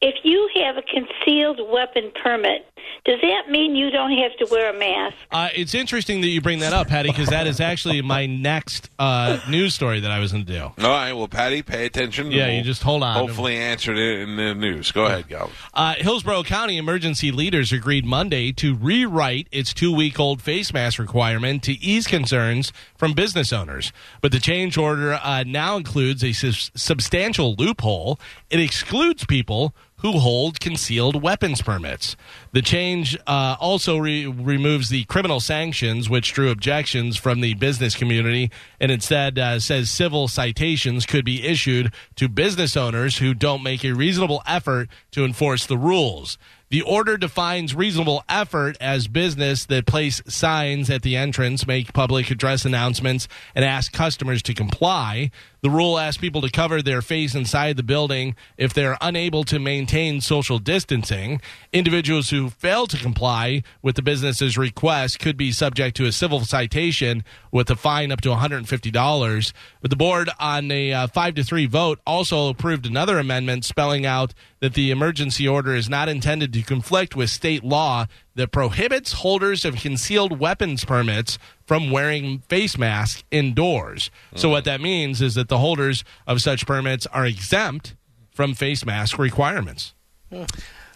[0.00, 2.66] if you have a concealed weapon permit,
[3.04, 5.16] does that mean you don't have to wear a mask?
[5.30, 8.88] Uh, it's interesting that you bring that up, Patty, because that is actually my next
[8.98, 10.62] uh, news story that I was going to do.
[10.62, 11.12] All right.
[11.12, 12.30] Well, Patty, pay attention.
[12.32, 13.14] Yeah, We'll you just hold on.
[13.14, 14.90] Hopefully, answered it in the news.
[14.90, 15.50] Go ahead, Gal.
[15.74, 20.98] Uh, Hillsborough County emergency leaders agreed Monday to rewrite its two week old face mask
[20.98, 23.92] requirement to ease concerns from business owners.
[24.22, 28.18] But the change order uh, now includes a sus- substantial loophole.
[28.48, 29.74] It excludes people
[30.04, 32.14] who hold concealed weapons permits.
[32.52, 37.94] The change uh, also re- removes the criminal sanctions, which drew objections from the business
[37.94, 43.62] community, and instead uh, says civil citations could be issued to business owners who don't
[43.62, 46.36] make a reasonable effort to enforce the rules.
[46.74, 52.32] The order defines reasonable effort as business that place signs at the entrance, make public
[52.32, 55.30] address announcements, and ask customers to comply.
[55.64, 59.58] The rule asks people to cover their face inside the building if they're unable to
[59.58, 61.40] maintain social distancing.
[61.72, 66.40] Individuals who fail to comply with the business's request could be subject to a civil
[66.40, 69.52] citation with a fine up to $150.
[69.80, 74.04] But the board, on a uh, five to three vote, also approved another amendment spelling
[74.04, 74.34] out
[74.64, 79.62] that the emergency order is not intended to conflict with state law that prohibits holders
[79.62, 84.10] of concealed weapons permits from wearing face masks indoors.
[84.34, 87.94] So, what that means is that the holders of such permits are exempt
[88.30, 89.92] from face mask requirements.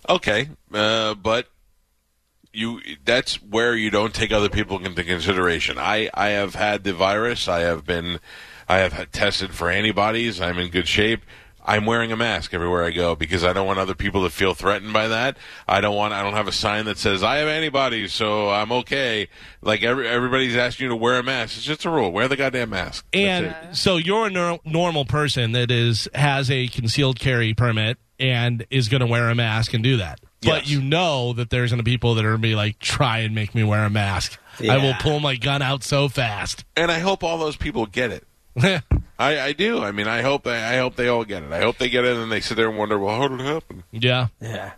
[0.09, 1.49] Okay, uh, but
[2.55, 5.77] you that's where you don't take other people into consideration.
[5.77, 7.49] I I have had the virus.
[7.49, 8.19] I have been
[8.67, 10.41] I have tested for antibodies.
[10.41, 11.21] I'm in good shape.
[11.69, 14.55] I'm wearing a mask everywhere I go because I don't want other people to feel
[14.55, 15.37] threatened by that.
[15.69, 16.15] I don't want.
[16.15, 19.29] I don't have a sign that says I have antibodies, so I'm okay.
[19.61, 21.57] Like every, everybody's asking you to wear a mask.
[21.59, 22.11] It's just a rule.
[22.11, 23.05] Wear the goddamn mask.
[23.13, 28.67] And so you're a nor- normal person that is has a concealed carry permit and
[28.71, 30.21] is going to wear a mask and do that.
[30.41, 30.71] But Yes.
[30.71, 33.19] you know that there's going to be people that are going to be like, try
[33.19, 34.39] and make me wear a mask.
[34.61, 36.65] I will pull my gun out so fast.
[36.77, 38.25] and I hope all those people get it.
[39.19, 39.83] I, I do.
[39.83, 41.53] I mean, I hope they, I hope they all get it.
[41.53, 43.47] I hope they get it and they sit there and wonder, well, how did it
[43.47, 43.85] happen?
[43.93, 44.29] yeah.
[44.41, 44.73] Yeah.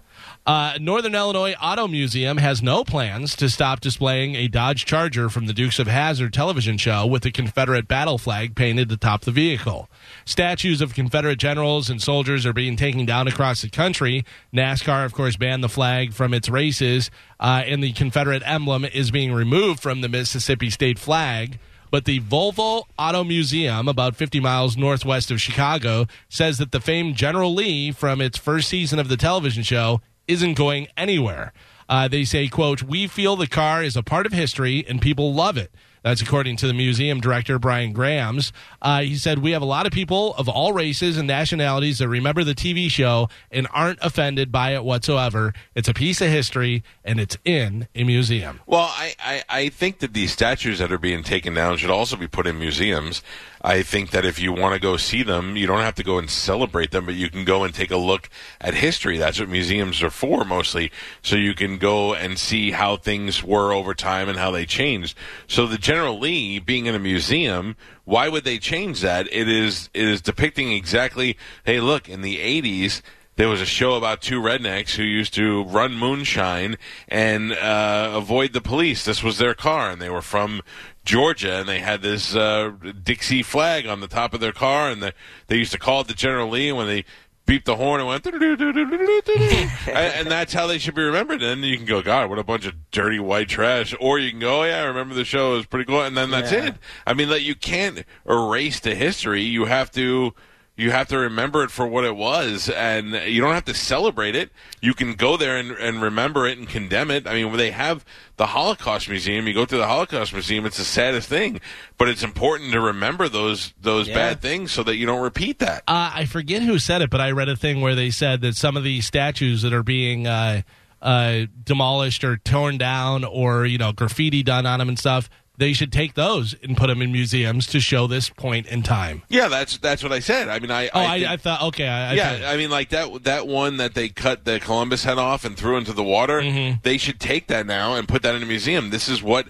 [0.46, 5.46] Uh, Northern Illinois Auto Museum has no plans to stop displaying a Dodge Charger from
[5.46, 9.90] the Dukes of Hazzard television show with the Confederate battle flag painted atop the vehicle.
[10.24, 14.24] Statues of Confederate generals and soldiers are being taken down across the country.
[14.52, 19.10] NASCAR, of course, banned the flag from its races, uh, and the Confederate emblem is
[19.10, 21.58] being removed from the Mississippi state flag.
[21.90, 27.16] But the Volo Auto Museum, about 50 miles northwest of Chicago, says that the famed
[27.16, 31.52] General Lee from its first season of the television show isn't going anywhere.
[31.88, 35.34] Uh, they say, quote, we feel the car is a part of history and people
[35.34, 35.72] love it.
[36.02, 38.52] That's according to the museum director, Brian Grams.
[38.80, 42.08] Uh, he said, We have a lot of people of all races and nationalities that
[42.08, 45.52] remember the TV show and aren't offended by it whatsoever.
[45.74, 48.60] It's a piece of history and it's in a museum.
[48.66, 52.16] Well, I, I, I think that these statues that are being taken down should also
[52.16, 53.22] be put in museums.
[53.62, 56.18] I think that if you want to go see them, you don't have to go
[56.18, 58.30] and celebrate them, but you can go and take a look
[58.60, 59.18] at history.
[59.18, 60.90] That's what museums are for mostly.
[61.22, 65.16] So you can go and see how things were over time and how they changed.
[65.46, 69.26] So the General Lee being in a museum, why would they change that?
[69.30, 73.02] It is it is depicting exactly, hey, look, in the 80s,
[73.40, 76.76] there was a show about two rednecks who used to run moonshine
[77.08, 79.06] and uh, avoid the police.
[79.06, 80.60] This was their car, and they were from
[81.04, 82.72] Georgia, and they had this uh,
[83.02, 85.14] Dixie flag on the top of their car, and the,
[85.46, 86.68] they used to call it the General Lee.
[86.68, 87.04] And when they
[87.46, 91.42] beeped the horn, it went, and, and that's how they should be remembered.
[91.42, 93.94] And then you can go, God, what a bunch of dirty white trash.
[94.00, 95.54] Or you can go, oh, yeah, I remember the show.
[95.54, 96.02] It was pretty cool.
[96.02, 96.66] And then that's Yeah.
[96.68, 96.74] it.
[97.06, 99.42] I mean, like, you can't erase the history.
[99.42, 100.34] You have to
[100.80, 104.34] you have to remember it for what it was and you don't have to celebrate
[104.34, 104.50] it.
[104.80, 107.26] You can go there and, and remember it and condemn it.
[107.26, 108.04] I mean when they have
[108.36, 109.46] the holocaust museum.
[109.46, 111.60] You go to the holocaust museum it's the saddest thing
[111.98, 114.14] but it's important to remember those those Yeah.
[114.14, 115.82] bad things so that you don't repeat that.
[115.86, 118.56] Uh, I forget who said it, but I read a thing where they said that
[118.56, 120.62] some of these statues that are being uh,
[121.02, 125.28] uh, demolished or torn down or, you know, graffiti done on them and stuff,
[125.60, 129.22] they should take those and put them in museums to show this point in time.
[129.28, 131.86] yeah that's that's what i said i mean i Oh, I, think- I, thought, okay.
[131.86, 135.04] I, I yeah, thought- I mean, like that that one that they cut the Columbus
[135.04, 136.40] head off and threw into the water.
[136.40, 136.80] Mm-hmm.
[136.82, 138.90] They should take that now and put that in a museum.
[138.90, 139.48] This is what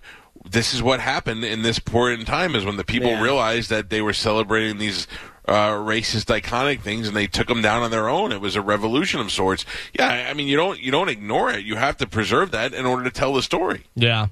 [0.50, 3.22] this is what happened in this point in time is when the people Yeah.
[3.22, 5.06] realized that they were celebrating these
[5.48, 8.32] uh, racist iconic things and they took them down on their own.
[8.32, 9.64] It was a revolution of sorts.
[9.98, 11.64] Yeah, I mean, you don't you don't ignore it.
[11.64, 13.84] You have to preserve that in order to tell the story.
[13.94, 14.28] Yeah.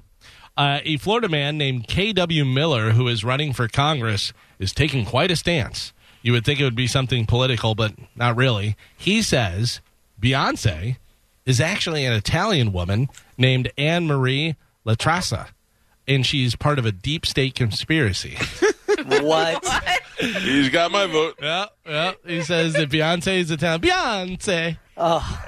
[0.58, 2.44] Uh, a Florida man named K.W.
[2.44, 5.92] Miller, who is running for Congress, is taking quite a stance.
[6.20, 8.76] You would think it would be something political, but not really.
[8.96, 9.80] He says
[10.20, 10.96] Beyonce
[11.46, 15.46] is actually an Italian woman named Anne Marie Latrasa,
[16.08, 18.36] and she's part of a deep state conspiracy.
[19.06, 19.64] What?
[20.18, 21.36] He's got my vote.
[21.40, 22.12] yeah, yeah.
[22.26, 23.80] He says that Beyonce is Italian.
[23.80, 24.76] Beyonce.
[24.96, 25.44] Oh,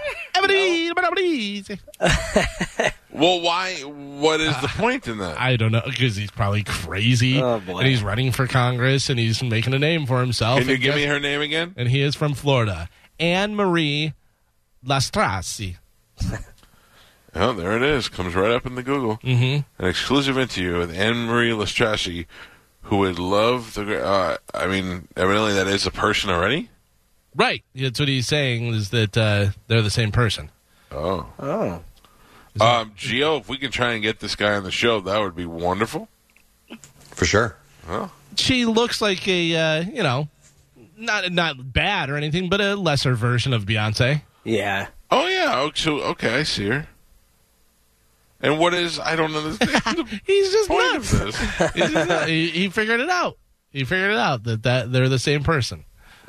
[3.13, 3.75] Well, why?
[3.83, 5.39] What is the point in that?
[5.39, 7.79] I don't know because he's probably crazy, Oh, boy.
[7.81, 10.61] and he's running for Congress, and he's making a name for himself.
[10.61, 11.75] Can you give me her name again?
[11.77, 12.89] and he is from Florida.
[13.19, 14.15] Anne Marie
[14.87, 15.77] Lastrassi.
[17.33, 18.09] Oh, there it is.
[18.09, 19.19] Comes right up in the Google.
[19.19, 19.61] Mm-hmm.
[19.83, 22.27] An exclusive interview with Anne Marie Lastrassi,
[22.83, 24.05] who would love the.
[24.05, 26.71] Uh, I mean, evidently that is a person already.
[27.35, 27.63] Right.
[27.75, 30.51] That's what he's saying is that uh, they're the same person.
[30.91, 31.73] Oh, oh.
[32.61, 35.37] um, Gio, if we can try and get this guy on the show, that would
[35.37, 36.09] be wonderful.
[37.13, 37.57] For sure.
[37.89, 40.29] Well, She looks like a uh, you know,
[40.97, 44.23] not not bad or anything, but a lesser version of Beyonce.
[44.45, 44.89] Yeah.
[45.11, 45.53] oh yeah.
[45.57, 46.87] Oh, so okay, I see her.
[48.41, 48.99] And what is?
[48.99, 51.13] I don't understand the He's just point nuts.
[51.13, 51.73] of this.
[51.75, 52.27] He's just nuts.
[52.27, 53.37] he, he figured it out.
[53.71, 55.85] He figured it out that, that they're the same person.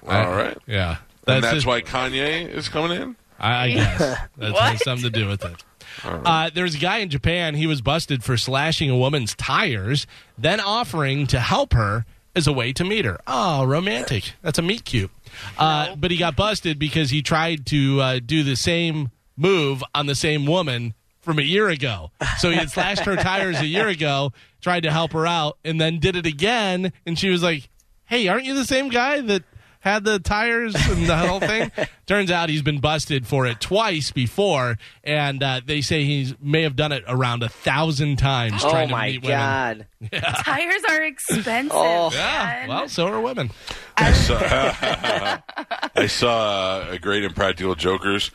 [0.07, 0.97] All right, Yeah.
[1.27, 3.15] and that's his- why Kanye is coming in.
[3.39, 3.97] I, I guess
[4.37, 5.63] that has something to do with it.
[6.03, 7.55] Uh, there's a guy in Japan.
[7.55, 10.05] He was busted for slashing a woman's tires,
[10.37, 13.19] then offering to help her as a way to meet her.
[13.27, 14.33] Oh, romantic.
[14.41, 15.11] That's a meet cute.
[15.57, 20.05] Uh, but he got busted because he tried to uh, do the same move on
[20.05, 22.11] the same woman from a year ago.
[22.37, 25.81] So he had slashed her tires a year ago, tried to help her out, and
[25.81, 26.93] then did it again.
[27.05, 27.69] And she was like,
[28.05, 29.43] "Hey, aren't you the same guy that
[29.81, 31.71] had the tires and the whole thing.
[32.07, 36.61] Turns out he's been busted for it twice before, and uh, they say he may
[36.63, 38.63] have done it around a thousand times.
[38.65, 39.37] Oh trying to my meet women.
[39.37, 39.87] god!
[40.45, 41.71] Tires are expensive.
[41.75, 42.09] Oh.
[42.13, 43.51] Yeah, well, so are women.
[43.97, 44.39] I saw,
[45.95, 48.31] I saw uh, a great Impractical Jokers.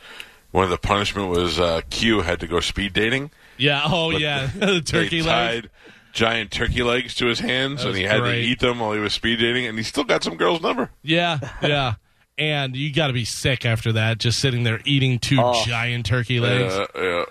[0.51, 3.31] One of the punishment was uh, Q had to go speed dating.
[3.57, 3.81] Yeah.
[3.85, 4.47] Oh, But yeah.
[4.47, 5.61] the turkey they leg.
[5.63, 5.69] tied
[6.17, 8.41] giant turkey legs to his hands, and he had great.
[8.41, 10.89] to eat them while he was speed dating, and he still got some girl's number.
[11.03, 11.93] Yeah, yeah.
[12.39, 15.63] And you got to be sick after that, just sitting there eating two Oh.
[15.65, 16.73] giant turkey legs.
[16.73, 17.23] Uh, yeah.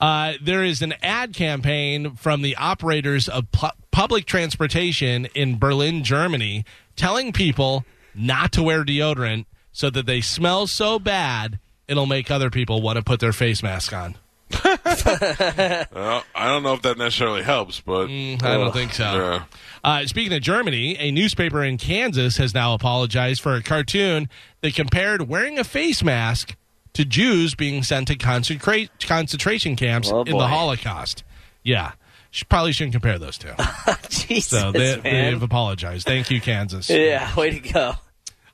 [0.00, 6.02] Uh, there is an ad campaign from the operators of pu- public transportation in Berlin,
[6.02, 6.64] Germany,
[6.96, 7.84] telling people
[8.14, 12.96] not to wear deodorant so that they smell so bad it'll make other people want
[12.96, 14.16] to put their face mask on.
[15.92, 19.04] Well, I don't know if that necessarily helps, but I don't think so.
[19.04, 19.44] yeah.
[19.84, 24.28] Uh, speaking of Germany, a newspaper in Kansas has now apologized for a cartoon
[24.60, 26.54] that compared wearing a face mask
[26.94, 31.24] to Jews being sent to concentra- concentration camps Oh, in the Holocaust.
[31.62, 31.92] Yeah.
[32.30, 33.50] She Probably shouldn't compare those two.
[34.08, 35.32] Jesus, So they, man.
[35.32, 36.06] they've apologized.
[36.06, 36.88] Thank you, Kansas.
[36.88, 37.92] yeah, way to go.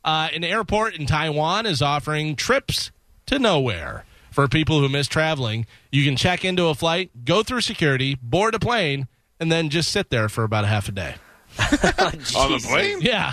[0.04, 2.90] Uh, an airport in Taiwan is offering trips
[3.26, 4.04] to nowhere
[4.38, 5.66] for people who miss traveling.
[5.90, 9.08] You can check into a flight, go through security, board a plane,
[9.40, 11.16] and then just sit there for about a half a day.
[11.58, 12.98] On the plane?
[13.00, 13.32] Yeah.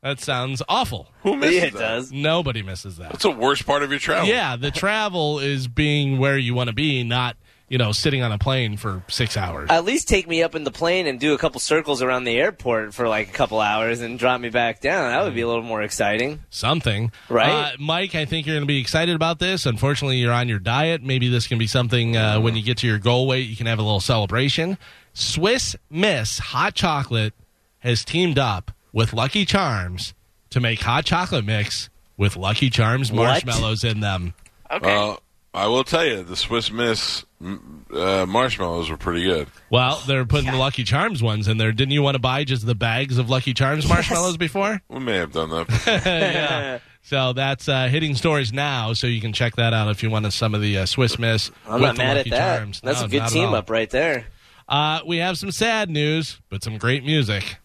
[0.00, 1.08] That sounds awful.
[1.24, 1.78] Who misses Yeah, it that?
[1.80, 2.12] does.
[2.12, 3.10] Nobody misses that.
[3.10, 4.28] That's the worst part of your travel.
[4.28, 7.36] Yeah, the travel is being where you want to be, not,
[7.68, 9.68] you know, sitting on a plane for six hours.
[9.70, 12.38] At least take me up in the plane and do a couple circles around the
[12.38, 15.10] airport for like a couple hours and drop me back down.
[15.12, 16.40] That would be a little more exciting.
[16.50, 17.12] Something.
[17.28, 17.50] Right?
[17.50, 19.66] Uh, Mike, I think you're going to be excited about this.
[19.66, 21.02] Unfortunately, you're on your diet.
[21.02, 23.66] Maybe this can be something uh, when you get to your goal weight, you can
[23.66, 24.78] have a little celebration.
[25.12, 27.34] Swiss Miss Hot Chocolate
[27.80, 30.14] has teamed up with Lucky Charms
[30.50, 33.44] to make hot chocolate mix with Lucky Charms What?
[33.44, 34.34] marshmallows in them.
[34.70, 34.86] Okay.
[34.86, 35.20] Well,
[35.54, 39.48] I will tell you, the Swiss Miss uh, marshmallows were pretty good.
[39.70, 41.72] Well, they're putting the Lucky Charms ones in there.
[41.72, 44.80] Didn't you want to buy just the bags of Lucky Charms marshmallows before?
[44.88, 45.68] We may have done that.
[46.06, 46.78] yeah.
[47.02, 50.30] So that's uh, hitting stores now, so you can check that out if you want
[50.32, 51.50] some of the uh, Swiss Miss.
[51.66, 52.58] I'm with not the mad Lucky at that.
[52.58, 52.80] Charms.
[52.82, 54.26] That's No, a good team up right there.
[54.68, 57.56] Uh, we have some sad news, but some great music.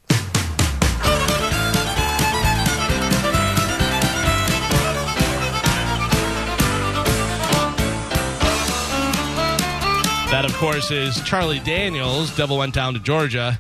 [10.64, 12.34] Course, is Charlie Daniels.
[12.38, 13.59] Devil went down to Georgia.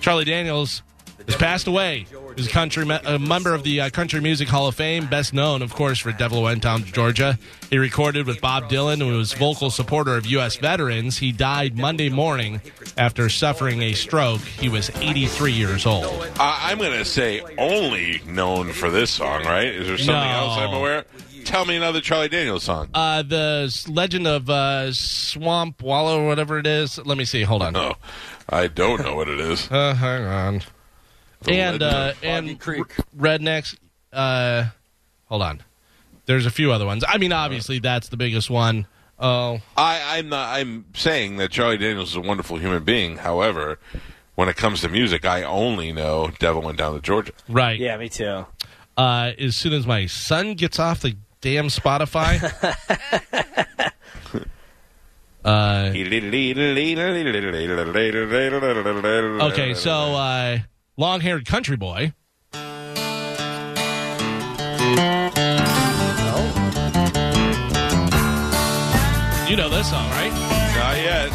[0.00, 0.82] Charlie Daniels
[1.28, 2.06] has passed away.
[2.36, 5.62] He's a country a member of the uh, Country Music Hall of Fame, best known,
[5.62, 7.38] of course, for Devil Went Down to Georgia.
[7.70, 10.56] He recorded with Bob Dylan, who was vocal supporter of U.S.
[10.56, 11.18] veterans.
[11.18, 12.60] He died Monday morning
[12.98, 14.40] after suffering a stroke.
[14.40, 16.04] He was 83 years old.
[16.40, 19.68] I, I'm going to say only known for this song, right?
[19.68, 20.36] Is there something No.
[20.48, 21.04] else I'm aware?
[21.46, 21.50] Of?
[21.52, 22.88] Tell me another Charlie Daniels song.
[22.94, 26.98] Uh, the Legend of uh, Swamp Wallow, or whatever it is.
[26.98, 27.42] Let me see.
[27.42, 27.72] Hold on.
[27.72, 27.94] no,
[28.48, 29.70] I don't know what it is.
[29.70, 30.62] Uh, hang on.
[31.42, 32.80] The and uh, and Creek.
[32.98, 33.76] R- rednecks.
[34.12, 34.66] Uh,
[35.26, 35.62] hold on.
[36.26, 37.04] There's a few other ones.
[37.06, 38.86] I mean, obviously that's the biggest one.
[39.18, 40.56] Oh, I, I'm not.
[40.56, 43.18] I'm saying that Charlie Daniels is a wonderful human being.
[43.18, 43.78] However,
[44.34, 47.78] when it comes to music, I only know "Devil Went Down to Georgia." right.
[47.78, 48.46] Yeah, me too.
[48.96, 52.40] Uh, as soon as my son gets off the damn Spotify.
[55.44, 55.90] uh,
[59.52, 60.58] okay, so uh,
[60.96, 62.14] long-haired country boy.
[69.46, 70.32] You know this song, right?
[70.74, 71.30] not yet.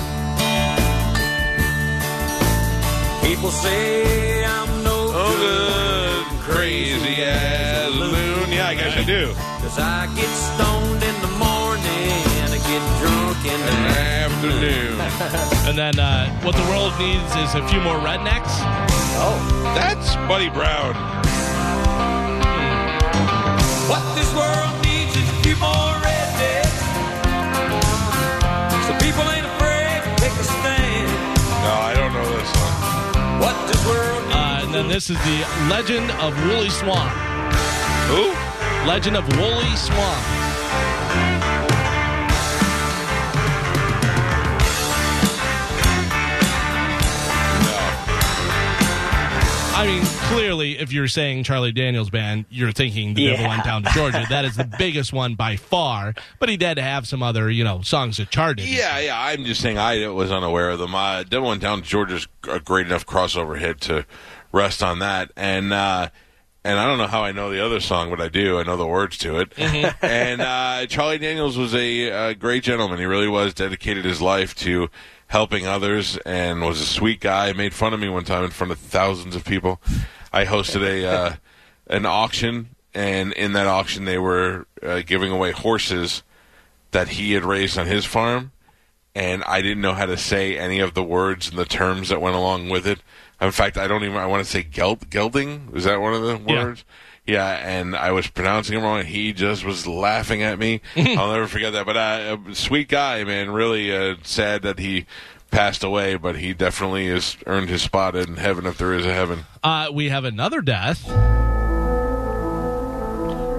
[3.23, 8.51] People say I'm no Oh, good, crazy as a loon.
[8.51, 9.58] Yeah, I guess I do.
[9.79, 12.11] I get stoned in the morning
[12.43, 13.73] and I get drunk in the.
[14.27, 14.99] Afternoon.
[15.69, 18.49] And then uh, what the world needs is a few more rednecks.
[19.21, 19.37] Oh,
[19.75, 20.95] that's Buddy Brown.
[23.85, 26.79] What this world needs is a few more rednecks.
[28.87, 31.09] So people ain't afraid to take a stand.
[31.61, 33.39] No, I don't know this song.
[33.41, 34.35] What this world needs.
[34.35, 35.37] Uh, and then this is the
[35.69, 37.11] Legend of Wooley Swamp.
[38.09, 38.48] Who?
[38.85, 40.25] Legend of Wooley Swamp.
[49.71, 53.49] I mean, clearly, if you're saying Charlie Daniels Band, you're thinking The Devil Yeah.
[53.49, 54.25] Went Down to Georgia.
[54.27, 56.15] That is the biggest one by far.
[56.37, 58.65] But he did have some other, you know, songs that charted.
[58.65, 59.17] Yeah, yeah.
[59.17, 60.93] I'm just saying I was unaware of them.
[60.93, 64.05] Uh, Devil Went town to Georgia's a great enough crossover hit to
[64.51, 65.31] rest on that.
[65.37, 66.09] And uh,
[66.69, 68.59] and I don't know how I know the other song, but I do.
[68.59, 69.53] I know the words to it.
[70.01, 72.99] and uh, Charlie Daniels was a, uh great gentleman.
[72.99, 74.89] He really was dedicated his life to
[75.27, 77.51] helping others, and was a sweet guy.
[77.53, 79.81] Made fun of me one time in front of thousands of people.
[80.31, 81.35] I hosted a uh,
[81.87, 86.21] an auction, and in that auction, they were uh, giving away horses
[86.91, 88.51] that he had raised on his farm
[89.15, 92.21] and I didn't know how to say any of the words and the terms that
[92.21, 92.99] went along with it.
[93.41, 94.17] In fact, I don't even.
[94.17, 95.71] I want to say geld, gelding.
[95.73, 96.83] Is that one of the words?
[97.25, 99.05] Yeah, and I was pronouncing it wrong.
[99.05, 100.81] He just was laughing at me.
[100.97, 101.85] I'll never forget that.
[101.85, 103.51] But uh, a sweet guy, man.
[103.51, 105.05] Really uh, sad that he
[105.51, 109.13] passed away, but he definitely has earned his spot in heaven if there is a
[109.13, 109.45] heaven.
[109.63, 111.05] Uh, we have another death.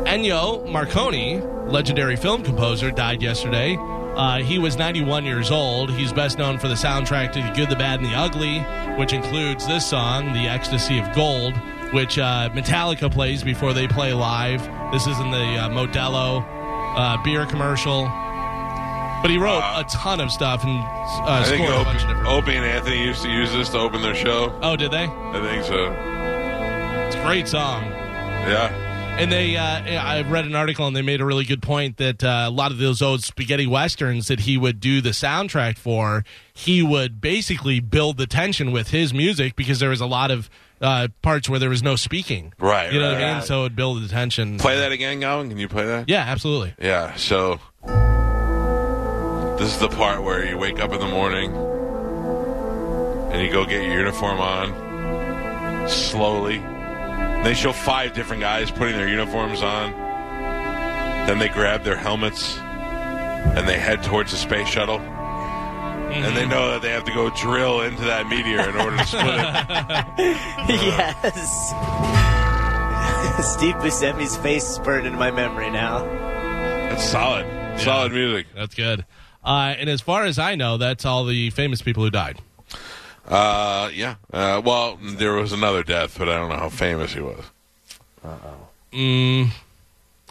[0.07, 3.76] Ennio Morricone, legendary film composer, died yesterday.
[4.21, 5.91] Uh, he was 91 years old.
[5.91, 8.59] He's best known for the soundtrack to The Good, the Bad, and the Ugly,
[8.99, 11.57] which includes this song, The Ecstasy of Gold,
[11.95, 14.61] which uh, Metallica plays before they play live.
[14.93, 16.45] This is in the uh, Modelo
[16.99, 18.03] uh, beer commercial.
[19.23, 22.11] But he wrote a ton of stuff and uh, I think scored a bunch of
[22.11, 22.29] Opie.
[22.29, 24.55] Opie and Anthony used to use this to open their show.
[24.61, 25.05] Oh, did they?
[25.05, 25.95] I think so.
[27.07, 27.85] It's a great song.
[27.85, 28.89] Yeah.
[29.18, 29.62] And they, uh,
[30.02, 32.72] I read an article and they made a really good point that uh, a lot
[32.72, 37.80] of those old spaghetti westerns that he would do the soundtrack for, he would basically
[37.80, 40.48] build the tension with his music because there was a lot of
[40.80, 42.54] uh, parts where there was no speaking.
[42.58, 43.34] Right, You know right, what I mean?
[43.40, 43.44] right.
[43.44, 44.56] So it would build the tension.
[44.56, 45.50] Play that again, Gowan.
[45.50, 46.08] Can you play that?
[46.08, 46.72] Yeah, absolutely.
[46.80, 47.61] Yeah, so
[49.58, 51.54] this is the part where you wake up in the morning
[53.34, 56.62] and you go get your uniform on slowly.
[57.45, 59.93] They show five different guys putting their uniforms on.
[61.26, 64.99] Then they grab their helmets and they head towards the space shuttle.
[64.99, 69.05] And they know that they have to go drill into that meteor in order to
[69.07, 70.36] split it.
[70.84, 71.70] yes.
[73.57, 76.05] Steve Buscemi's face is burned into my memory now.
[76.05, 77.47] That's solid.
[77.78, 78.49] Solid music.
[78.55, 79.07] That's good.
[79.43, 82.41] Uh, and as far as I know, that's all the famous people who died.
[83.31, 84.16] Uh, yeah.
[84.33, 87.45] Uh, well, there was another death, but I don't know how famous he was.
[88.24, 88.68] Uh-oh.
[88.93, 89.51] Mm.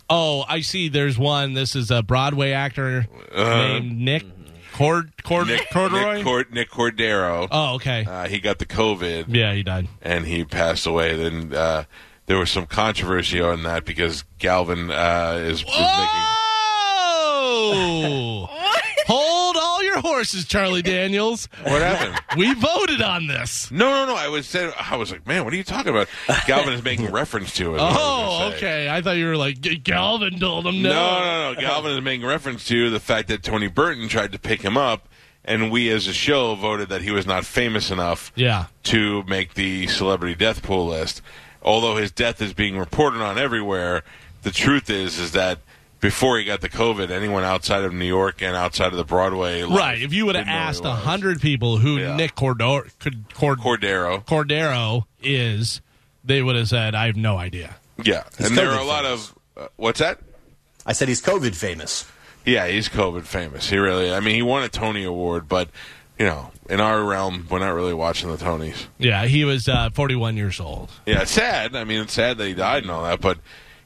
[0.10, 0.89] Oh, I see.
[0.89, 1.54] There's one.
[1.54, 4.26] This is a Broadway actor named Nick
[4.74, 5.47] Cord, Cord.
[5.47, 6.16] Nick, Corduroy.
[6.16, 7.47] Nick, Cord- Nick Cordero.
[7.52, 8.06] oh, okay.
[8.06, 9.26] Uh, he got the COVID.
[9.30, 9.88] Yeah, he died.
[10.02, 11.16] And he passed away.
[11.16, 11.86] Then uh,
[12.26, 15.76] there was some controversy on that because Galvin uh, is, is making.
[17.62, 18.50] Oh!
[19.90, 21.50] Your horses, Charlie Daniels.
[21.64, 22.22] What happened?
[22.38, 23.72] We voted on this.
[23.72, 24.16] No, no, no.
[24.16, 26.08] I was saying, I was like, man, what are you talking about?
[26.46, 27.72] Galvin is making reference to it.
[27.72, 28.88] what I Oh, okay.
[28.88, 30.90] I thought you were like "G- Galvin told him no.
[30.92, 31.60] No, no, no.
[31.62, 35.08] Galvin is making reference to the fact that Tony Burton tried to pick him up,
[35.44, 38.66] and we as a show voted that he was not famous enough Yeah.
[38.84, 41.22] to make the celebrity death pool list.
[41.64, 44.04] Although his death is being reported on everywhere,
[44.44, 45.60] the truth is is that
[46.00, 49.64] before he got the COVID, anyone outside of New York and outside of the Broadway,
[49.64, 50.02] Right.
[50.02, 52.16] If you would have didn't know who asked a hundred people who Yeah.
[52.16, 55.82] Nick Cordor, Cord, Cord, Cordero, Cordero is,
[56.24, 58.86] they would have said, "I have no idea." yeah, He's and there are COVID a
[58.86, 59.30] lot famous.
[59.58, 60.20] of uh, what's that?
[60.86, 62.06] I said he's COVID famous.
[62.45, 63.70] Yeah, he's COVID famous.
[63.70, 65.70] He really, I mean, he won a Tony Award, but
[66.18, 68.86] you know, in our realm, we're not really watching the Tonys.
[68.97, 70.89] Yeah, he was uh, 41 years old.
[71.06, 71.76] Yeah, it's sad.
[71.76, 73.39] I mean, it's sad that he died and all that, but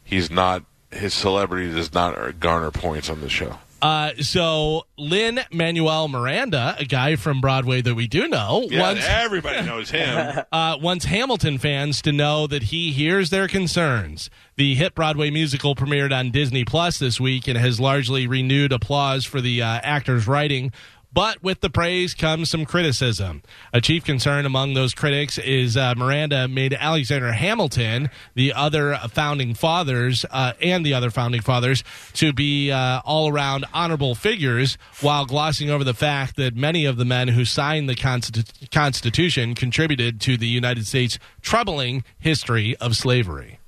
[0.03, 0.64] he's not.
[0.93, 3.57] His celebrity does not garner points on the show.
[3.83, 9.05] Uh, so Lynn Manuel Miranda, a guy from Broadway that we do know, Yeah, wants
[9.05, 10.41] everybody knows him.
[10.53, 14.29] uh, wants Hamilton fans to know that he hears their concerns.
[14.55, 19.25] The hit Broadway musical premiered on Disney Plus this week and has largely renewed applause
[19.25, 20.71] for the uh, actor's writing.
[21.14, 23.43] But with the praise comes some criticism.
[23.72, 29.53] A chief concern among those critics is uh, Miranda made Alexander Hamilton, the other founding
[29.53, 31.84] fathers, uh, and the other founding fathers,
[32.14, 36.97] to be uh, all around honorable figures, while glossing over the fact that many of
[36.97, 42.95] the men who signed the Constitu- Constitution contributed to the United States' troubling history of
[42.97, 43.59] slavery.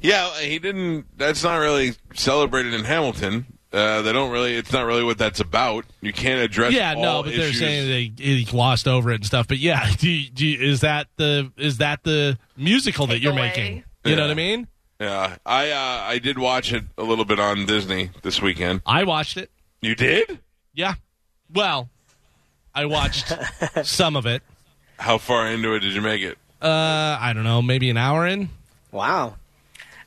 [0.00, 1.06] yeah, he didn't.
[1.18, 3.46] That's not really celebrated in Hamilton.
[3.74, 4.54] Uh, they don't really.
[4.54, 5.84] It's not really what that's about.
[6.00, 6.72] You can't address.
[6.72, 7.58] Yeah, no, all but they're issues.
[7.58, 9.48] saying they he glossed over it and stuff.
[9.48, 13.32] But yeah, do you, do you- is that the is that the musical that you're
[13.32, 13.36] Takeaway.
[13.56, 13.84] making?
[14.04, 14.68] You know what I mean?
[15.00, 18.80] Yeah, I uh, I did watch it a little bit on Disney this weekend.
[18.86, 19.50] I watched it.
[19.82, 20.38] You did?
[20.72, 20.94] Yeah.
[21.52, 21.88] Well,
[22.74, 23.32] I watched
[23.82, 24.42] some of it.
[24.98, 26.38] How far into it did you make it?
[26.62, 28.48] Uh, I don't know, maybe an hour in.
[28.92, 29.34] Wow.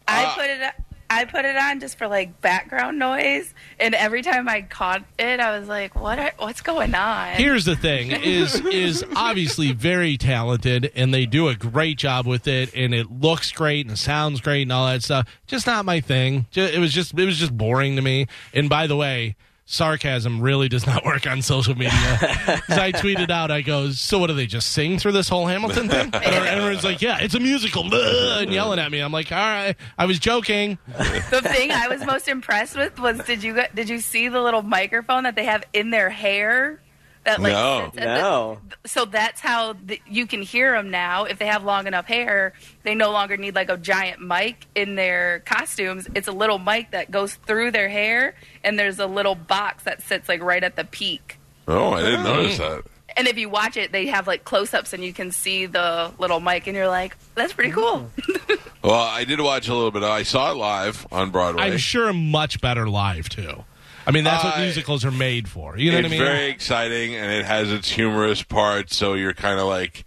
[0.08, 0.74] I Uh, put it.
[1.10, 5.40] I put it on just for like background noise, and every time I caught it,
[5.40, 6.20] I was like, "What?
[6.20, 11.48] Are, what's going on?" Here's the thing: is is obviously very talented, and they do
[11.48, 15.04] a great job with it, and it looks great and sounds great and all that
[15.04, 15.28] stuff.
[15.48, 16.46] Just not my thing.
[16.54, 18.28] It was just it was just boring to me.
[18.54, 19.36] And by the way.
[19.70, 21.92] Sarcasm really does not work on social media.
[22.22, 25.46] 'Cause I tweeted out, I go, so what do they just sing through this whole
[25.46, 26.10] Hamilton thing?
[26.14, 29.00] And everyone's like, yeah, it's a musical, and yelling at me.
[29.00, 30.78] I'm like, all right, I was joking.
[30.88, 34.62] the thing I was most impressed with was did you did you see the little
[34.62, 36.82] microphone that they have in their hair?
[37.28, 37.86] That like No.
[37.92, 38.58] sits at the- No.
[38.86, 41.26] so that's how the, you can hear them now.
[41.26, 42.54] If they have long enough hair,
[42.84, 46.08] they no longer need like a giant mic in their costumes.
[46.16, 50.02] It's a little mic that goes through their hair, and there's a little box that
[50.04, 51.38] sits like right at the peak.
[51.68, 52.84] Oh, I didn't notice that.
[53.18, 56.40] And if you watch it, they have like close-ups, and you can see the little
[56.40, 58.60] mic, and you're like, "That's pretty cool." Mm.
[58.84, 60.04] Well, I did watch a little bit.
[60.04, 61.64] I saw it live on Broadway.
[61.64, 63.66] I'm sure much better live, too.
[64.08, 65.78] I mean, that's what musicals are made for.
[65.78, 66.22] You know what I mean?
[66.22, 68.96] It's very exciting, and it has its humorous parts.
[68.96, 70.06] So you're kind of like,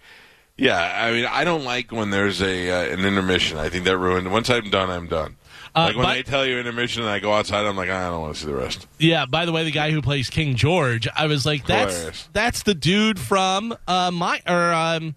[0.57, 1.05] yeah.
[1.07, 3.59] I mean, I don't like when there's a uh, an intermission.
[3.59, 4.33] I think that ruined.
[4.33, 5.37] Once I'm done, I'm done.
[5.77, 8.09] Uh, like when but- they tell you intermission, and I go outside, I'm like, I
[8.09, 8.87] don't want to see the rest.
[8.99, 9.27] Yeah.
[9.27, 12.29] By the way, the guy who plays King George, I was like, that's Hilarious.
[12.33, 15.15] that's the dude from uh, my or um,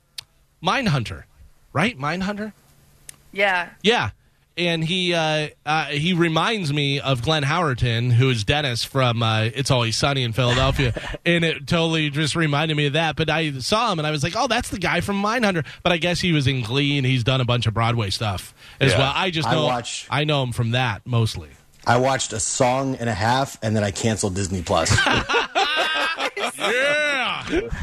[0.63, 1.23] Mindhunter,
[1.71, 1.97] right?
[1.97, 2.53] Mindhunter.
[3.31, 4.11] yeah, Yeah.
[4.55, 9.45] And he uh, uh, he reminds me of Glenn Howerton, who is Dennis from uh,
[9.45, 10.93] It's Always Sunny in Philadelphia,
[11.25, 13.15] and it totally just reminded me of that.
[13.15, 15.91] But I saw him and I was like, "Oh, that's the guy from Mindhunter." But
[15.91, 18.91] I guess he was in Glee and he's done a bunch of Broadway stuff as
[18.91, 18.99] Yeah.
[18.99, 19.13] well.
[19.15, 21.49] I just I know watch- I know him from that mostly.
[21.87, 24.95] I watched a song and a half, and then I canceled Disney Plus.
[26.55, 26.82] Yeah.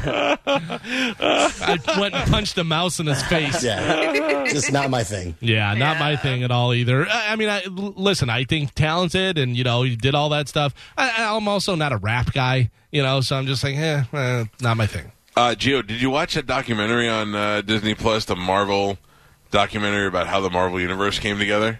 [0.05, 3.63] I went and punched a mouse in his face.
[3.63, 5.35] yeah, just not my thing.
[5.39, 7.07] Yeah, not my thing at all either.
[7.07, 10.29] I I mean, I, l- listen, I think talented and, you know, he did all
[10.29, 10.73] that stuff.
[10.97, 14.45] I, I'm also not a rap guy, you know, so I'm just like, eh, eh
[14.59, 15.11] not my thing.
[15.35, 18.97] Uh, Gio, did you watch that documentary on uh, Disney Plus, the Marvel
[19.49, 21.79] documentary about how the Marvel universe came together?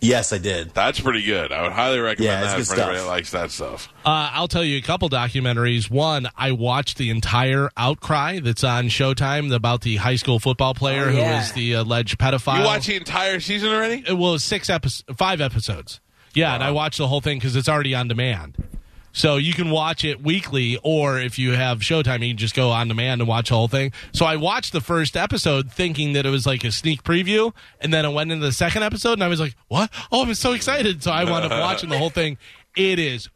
[0.00, 0.72] Yes, I did.
[0.74, 1.50] That's pretty good.
[1.50, 3.88] I would highly recommend Yeah, that good for anybody that likes that stuff.
[4.04, 5.90] Uh, I'll tell you a couple documentaries.
[5.90, 11.06] One, I watched the entire Outcry that's on Showtime about the high school football player
[11.08, 11.38] Oh, yeah.
[11.38, 12.58] was the alleged pedophile.
[12.58, 14.04] You watch the entire season already?
[14.06, 16.00] It was six episodes, five episodes.
[16.34, 18.56] Yeah, and I watched the whole thing because it's already on demand.
[19.12, 22.70] So you can watch it weekly, or if you have Showtime, you can just go
[22.70, 23.92] on demand and watch the whole thing.
[24.12, 27.92] So I watched the first episode thinking that it was like a sneak preview, and
[27.92, 29.90] then I went into the second episode, and I was like, "What?
[30.12, 32.38] Oh, I'm so excited!" So I wound up watching the whole thing.
[32.76, 33.28] It is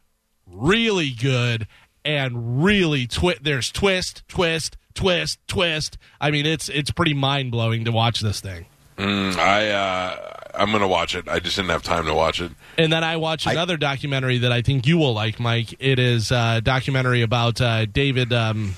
[0.47, 1.67] really good
[2.05, 5.97] and really twi- there's twist, twist, twist, twist.
[6.21, 8.67] I mean, it's it's pretty mind blowing to watch this thing.
[8.97, 11.27] I uh, I'm gonna watch it.
[11.27, 12.51] I just didn't have time to watch it.
[12.77, 15.75] And then I watched another documentary that I think you will like, Mike.
[15.79, 18.31] It is a documentary about uh, David.
[18.33, 18.75] Um,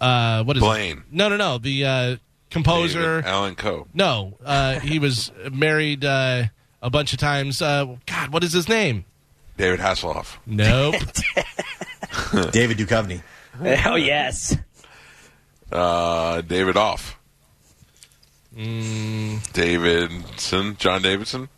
[0.00, 0.98] uh, what is Blaine.
[0.98, 1.04] It?
[1.10, 1.58] No, no, no.
[1.58, 2.16] The uh,
[2.50, 3.20] composer.
[3.20, 3.86] David Allan Coe.
[3.94, 6.44] No, uh, he was married uh,
[6.80, 7.60] a bunch of times.
[7.60, 9.04] Uh, God, what is his name?
[9.56, 10.36] David Hasselhoff.
[10.46, 10.94] Nope.
[12.52, 13.22] David Duchovny.
[13.60, 14.56] Oh yes.
[15.70, 17.18] Uh, David Off.
[18.56, 19.52] Mm.
[19.52, 20.76] Davidson.
[20.78, 21.48] John Davidson.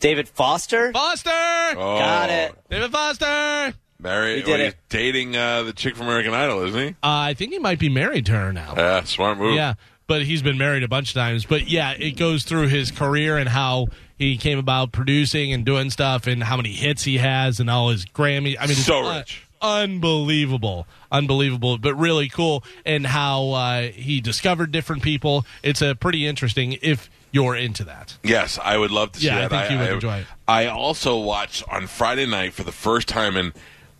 [0.00, 0.92] David Foster.
[0.92, 1.30] Foster.
[1.30, 2.54] Oh, Got it.
[2.68, 3.74] David Foster.
[3.98, 4.36] Married.
[4.36, 6.88] He did well, he's dating uh, the chick from American Idol, isn't he?
[6.88, 8.74] Uh, I think he might be married to her now.
[8.76, 9.54] Yeah, smart move.
[9.56, 9.74] Yeah,
[10.06, 11.46] but he's been married a bunch of times.
[11.46, 13.86] But yeah, it goes through his career and how
[14.18, 17.88] he came about producing and doing stuff and how many hits he has and all
[17.88, 18.56] his Grammy.
[18.58, 19.46] I mean, it's So un- rich.
[19.64, 22.62] Unbelievable, unbelievable, but really cool.
[22.84, 25.44] And how uh, he discovered different people.
[25.62, 28.16] It's a pretty interesting if you're into that.
[28.22, 29.68] Yes, I would love to see Yeah, I that.
[29.68, 30.26] think you would enjoy it.
[30.46, 33.52] I also watched on Friday night for the first time, and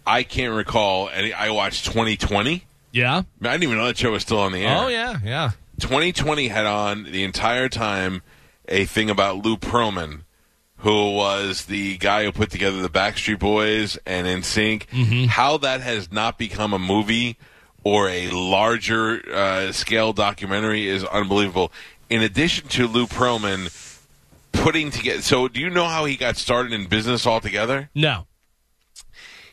[0.06, 1.32] I can't recall any.
[1.32, 2.64] I watched 2020.
[2.92, 3.22] Yeah.
[3.42, 4.76] I didn't even know that show was still on the air.
[4.78, 5.50] Oh yeah, yeah.
[5.80, 8.22] 2020 had on the entire time
[8.68, 10.20] a thing about Lou Pearlman,
[10.85, 14.87] who was the guy who put together the Backstreet Boys and NSYNC.
[14.89, 15.24] Mm-hmm.
[15.28, 17.39] How that has not become a movie
[17.85, 21.72] or a larger uh, scale documentary is unbelievable.
[22.11, 23.72] In addition to Lou Pearlman
[24.53, 27.89] putting together, so do you know how he got started in business altogether?
[27.95, 28.26] No.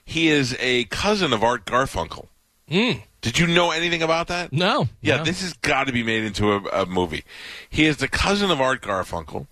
[0.04, 2.28] He is a cousin of Art Garfunkel.
[2.70, 3.04] Mm.
[3.22, 4.52] Did you know anything about that?
[4.52, 4.90] No.
[5.02, 5.24] Yeah, No.
[5.26, 7.24] this has got to be made into a, a movie.
[7.70, 9.46] He is the cousin of Art Garfunkel.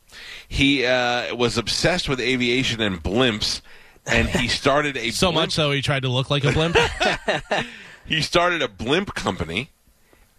[0.47, 3.61] He uh, was obsessed with aviation and blimps,
[4.07, 6.75] and he started a so blimp- much so he tried to look like a blimp.
[8.05, 9.69] he started a blimp company,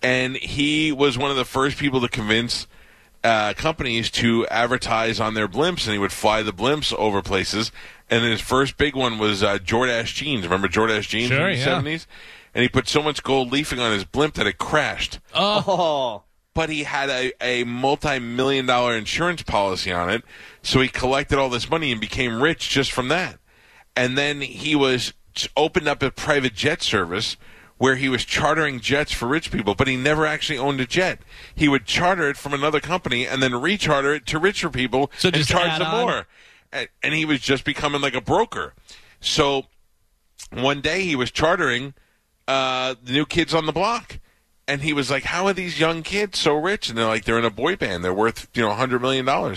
[0.02, 2.66] and he was one of the first people to convince
[3.22, 7.70] uh, companies to advertise on their blimps, and he would fly the blimps over places.
[8.10, 10.42] And his first big one was uh, Jordache jeans.
[10.42, 11.64] Remember Jordache jeans Sure, in the yeah.
[12.51, 12.55] Seventies?
[12.55, 15.18] And he put so much gold leafing on his blimp that it crashed.
[15.34, 15.64] Oh.
[15.66, 16.22] oh,
[16.55, 20.22] But he had a, a multi-million dollar insurance policy on it,
[20.62, 23.38] so he collected all this money and became rich just from that.
[23.96, 25.12] And then he was
[25.57, 27.36] opened up a private jet service
[27.78, 31.20] where he was chartering jets for rich people, but he never actually owned a jet.
[31.55, 35.30] He would charter it from another company and then recharter it to richer people So
[35.32, 36.01] and charge them on?
[36.07, 36.26] more.
[36.72, 38.74] And, and he was just becoming like a broker.
[39.20, 39.64] So
[40.53, 41.94] one day he was chartering
[42.51, 44.18] uh, the new kids on the block.
[44.66, 46.88] And he was like, How are these young kids so rich?
[46.88, 48.05] And they're like, They're in a boy band.
[48.05, 49.57] They're worth, you know, $100 million.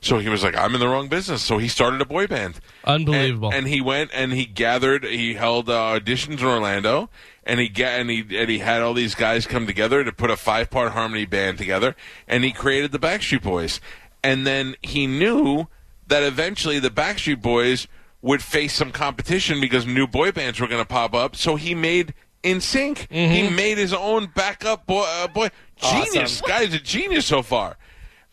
[0.00, 1.42] So he was like, I'm in the wrong business.
[1.42, 2.58] So he started a boy band.
[2.84, 3.50] Unbelievable.
[3.50, 7.08] And, and he went and he gathered, he held uh, auditions in Orlando.
[7.44, 10.30] And he, ga- and, he, and he had all these guys come together to put
[10.30, 11.94] a five part harmony band together.
[12.26, 13.80] And he created the Backstreet Boys.
[14.24, 15.68] And then he knew
[16.08, 17.86] that eventually the Backstreet Boys
[18.22, 21.34] would face some competition because new boy bands were going to pop up.
[21.36, 23.10] So he made NSYNC.
[23.10, 25.04] He made his own backup boy.
[25.06, 25.50] Uh, boy.
[25.76, 26.40] Genius.
[26.42, 26.48] Awesome.
[26.48, 27.76] Guy's a genius so far.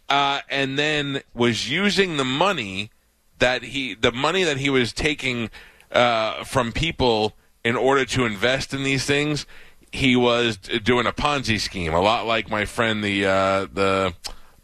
[0.08, 2.90] Uh, and then was using the money
[3.38, 5.50] that he, the money that he was taking
[5.92, 9.46] uh, from people in order to invest in these things.
[9.92, 14.14] He was doing a Ponzi scheme, a lot like my friend the uh, the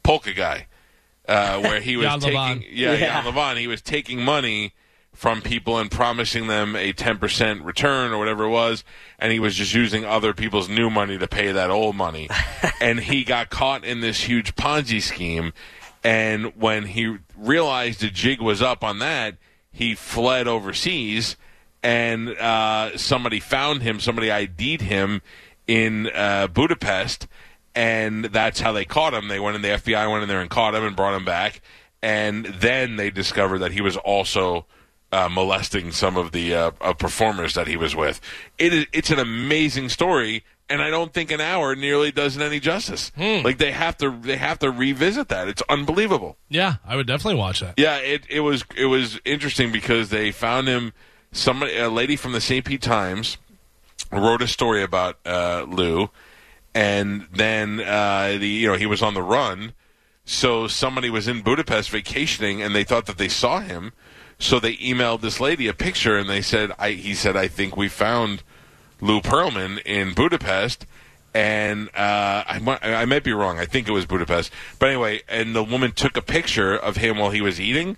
[0.04, 0.68] polka guy
[1.28, 2.68] uh, where he was taking Lewan.
[2.70, 3.22] yeah, Yeah.
[3.24, 3.58] Jan Lewan.
[3.58, 4.74] He was taking money
[5.16, 8.84] from people and promising them a ten percent return or whatever it was,
[9.18, 12.30] and he was just using other people's new money to pay that old money,
[12.82, 15.54] and he got caught in this huge Ponzi scheme.
[16.04, 19.38] And when he realized the jig was up on that,
[19.72, 21.36] he fled overseas,
[21.82, 24.00] and uh, somebody found him.
[24.00, 25.22] Somebody ID'd him
[25.66, 27.28] in uh, Budapest,
[27.74, 29.28] and that's how they caught him.
[29.28, 31.62] They went in, the FBI went in there and caught him and brought him back,
[32.02, 34.66] and then they discovered that he was also
[35.16, 38.20] uh, molesting some of the uh, uh, performers that he was with.
[38.58, 42.42] It is, it's an amazing story, and I don't think an hour nearly does it
[42.42, 43.12] any justice.
[43.18, 45.48] Like they have to, they have to revisit that.
[45.48, 46.38] It's unbelievable.
[46.50, 47.76] yeah, I would definitely watch that.
[47.78, 50.94] Yeah, it, it was it was interesting because they found him.
[51.32, 52.64] Somebody, a lady from the St.
[52.64, 53.38] Pete Times,
[54.12, 56.10] wrote a story about uh, Lou,
[56.74, 59.74] and then uh, the you know he was on the run.
[60.28, 63.94] So somebody was in Budapest vacationing, and they thought that they saw him.
[64.40, 67.76] So they emailed this lady a picture, and they said, "I." He said, "I think
[67.78, 68.44] we found
[69.02, 70.86] Lou Pearlman in Budapest."
[71.34, 73.60] And uh, I, might, I might be wrong.
[73.60, 74.52] I think it was Budapest.
[74.80, 77.98] But anyway, and the woman took a picture of him while he was eating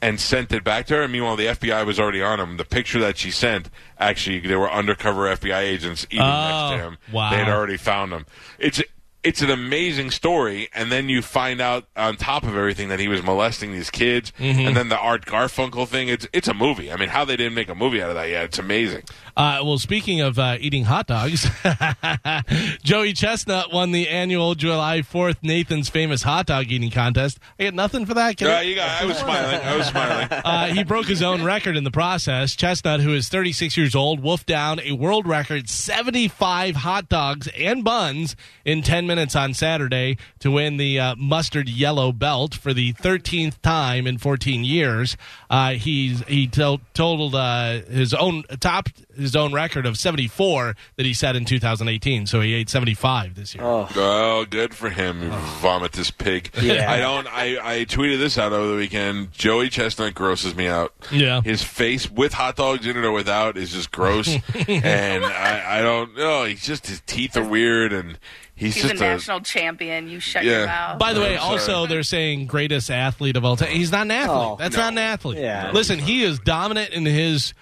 [0.00, 1.02] and sent it back to her.
[1.02, 2.56] And meanwhile, the FBI was already on him.
[2.56, 3.68] The picture that she sent,
[3.98, 6.98] actually, there were undercover FBI agents eating next Oh, to him.
[7.12, 7.28] wow.
[7.30, 8.24] They had already found him.
[8.58, 8.80] It's
[9.28, 13.08] it's an amazing story, and then you find out on top of everything that he
[13.08, 14.66] was molesting these kids, Mm-hmm.
[14.68, 16.08] and then the Art Garfunkel thing.
[16.08, 16.90] It's it's a movie.
[16.92, 18.44] I mean, how they didn't make a movie out of that yet?
[18.44, 19.02] It's amazing.
[19.38, 21.46] Uh, well, speaking of uh, eating hot dogs,
[22.82, 27.38] Joey Chestnut won the annual July 4th Nathan's Famous Hot Dog Eating Contest.
[27.58, 28.36] I get nothing for that.
[28.36, 29.00] Can I- Uh, you got.
[29.00, 29.60] I was smiling.
[29.60, 30.28] I was smiling.
[30.48, 32.56] Uh, he broke his own record in the process.
[32.56, 37.84] Chestnut, who is 36 years old, wolfed down a world record 75 hot dogs and
[37.84, 38.34] buns
[38.64, 43.60] in 10 minutes on Saturday to win the uh, mustard yellow belt for the 13th
[43.62, 45.16] time in 14 years.
[45.50, 51.06] Uh, he's he to- totaled uh, his own top his own record of 74 that
[51.06, 52.26] he set in 2018.
[52.26, 53.64] So he ate 75 this year.
[53.64, 55.22] Oh, good for him.
[55.22, 55.58] You oh.
[55.60, 56.50] Vomit this pig.
[56.60, 56.90] Yeah.
[56.90, 57.26] I don't.
[57.26, 59.32] I, I tweeted this out over the weekend.
[59.32, 60.92] Joey Chestnut grosses me out.
[61.10, 61.40] Yeah.
[61.42, 64.28] His face with hot dogs in it or without is just gross,
[64.68, 66.44] and I, I don't know.
[66.44, 68.18] He's just his teeth are weird, and
[68.54, 70.08] he's, He's a just national champion.
[70.08, 70.58] You shut Yeah.
[70.58, 70.98] your mouth.
[70.98, 71.58] By the way, sorry.
[71.58, 73.70] also they're saying greatest athlete of all time.
[73.70, 74.38] He's not an athlete.
[74.38, 74.82] Oh, That's no.
[74.82, 75.38] not an athlete.
[75.38, 75.70] Yeah.
[75.72, 77.54] Listen, he is dominant in his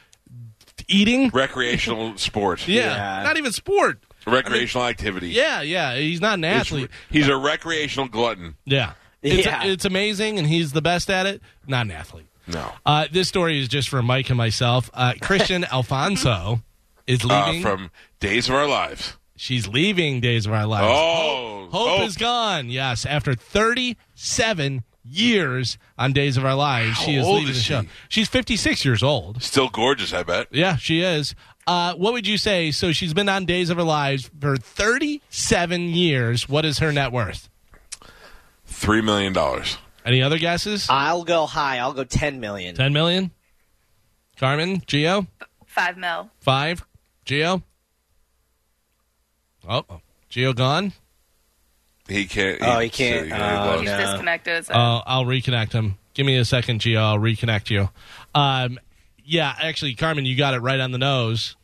[0.88, 1.28] eating.
[1.30, 2.66] recreational sport.
[2.68, 3.22] Yeah, Yeah.
[3.22, 4.02] not even sport.
[4.26, 5.28] recreational activity.
[5.30, 5.94] Yeah, yeah.
[5.96, 6.90] He's not an He's- athlete.
[7.10, 8.56] He's a recreational glutton.
[8.64, 9.64] Yeah, it's, Yeah.
[9.64, 11.42] it's amazing, and he's the best at it.
[11.66, 12.26] Not an athlete.
[12.48, 12.72] No.
[12.84, 14.90] Uh, this story is just for Mike and myself.
[14.94, 16.62] Uh, Kristian Alfonso
[17.06, 17.62] is Uh, leaving.
[17.62, 19.16] from Days of Our Lives.
[19.36, 20.86] She's leaving Days of Our Lives.
[20.90, 22.70] Oh, Hope, Hope is gone.
[22.70, 27.62] Yes, after 37 years on Days of Our Lives, she is old leaving is the
[27.62, 27.82] show.
[27.82, 27.88] she?
[28.08, 29.42] She's 56 years old.
[29.42, 30.48] Still gorgeous, I bet.
[30.50, 31.34] Yeah, she is.
[31.66, 32.70] Uh, what would you say?
[32.70, 36.48] So she's been on Days of Our Lives for 37 years.
[36.48, 37.48] What is her net worth?
[38.64, 39.78] Three million dollars.
[40.04, 40.86] Any other guesses?
[40.88, 41.78] I'll go high.
[41.78, 42.74] I'll go ten million.
[42.76, 43.30] 10 million?
[44.38, 44.82] Carmen?
[44.86, 45.26] Geo?
[45.66, 46.30] Five mil.
[46.40, 46.84] Five?
[47.24, 47.62] Geo?
[49.68, 49.84] Oh,
[50.28, 50.92] Geo gone?
[52.08, 52.58] He can't.
[52.62, 53.26] Oh, he can't.
[53.26, 53.78] he Oh.
[53.80, 53.98] He's no.
[53.98, 54.66] disconnected.
[54.66, 54.74] So.
[54.74, 55.98] Uh, I'll reconnect him.
[56.14, 56.98] Give me a second, Gio.
[56.98, 57.90] I'll reconnect you.
[58.34, 58.78] Um,
[59.24, 61.56] yeah, actually, Carmen, you got it right on the nose.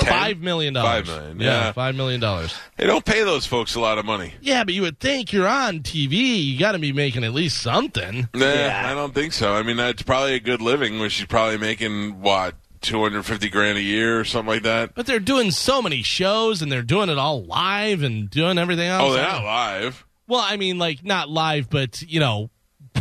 [0.00, 1.06] Five million dollars.
[1.06, 1.70] Five million, yeah.
[1.72, 2.52] five million dollars.
[2.76, 4.34] They don't pay those folks a lot of money.
[4.40, 6.44] Yeah, but you would think you're on TV.
[6.44, 8.28] You got to be making at least something.
[8.34, 8.82] Nah, Yeah.
[8.90, 9.52] I don't think so.
[9.54, 12.54] I mean, that's probably a good living, where she's probably making what
[12.84, 14.94] two hundred fifty grand a year or something like that.
[14.94, 18.86] But they're doing so many shows and they're doing it all live and doing everything
[18.88, 19.10] else.
[19.10, 20.06] Oh, they're not live.
[20.28, 22.50] Well, I mean, like not live, but you know,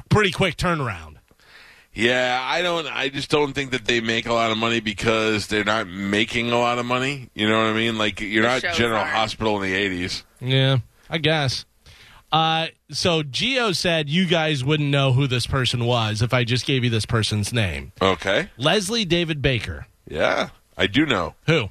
[0.09, 1.17] pretty quick turnaround.
[1.95, 2.88] Yeah, I don't.
[2.88, 6.51] I just don't think that they make a lot of money because they're not making
[6.51, 7.29] a lot of money.
[7.36, 7.99] You know what I mean?
[7.99, 9.11] Like you're The not General aren't.
[9.11, 9.75] Hospital in the
[10.05, 10.23] '80s.
[10.41, 10.77] Yeah,
[11.09, 11.65] I guess.
[12.34, 16.65] Uh, so Geo said you guys wouldn't know who this person was if I just
[16.65, 17.91] gave you this person's name.
[18.01, 18.49] Okay.
[18.57, 19.86] Leslie David Baker.
[20.07, 21.36] Yeah, I do know.
[21.45, 21.69] Who?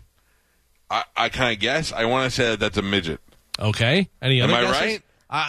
[0.89, 1.93] I, I kind of guess.
[1.93, 3.21] I want to say that that's a midget.
[3.59, 4.09] Okay.
[4.23, 4.53] Any other?
[4.53, 4.81] Am other I guesses?
[4.83, 5.03] right?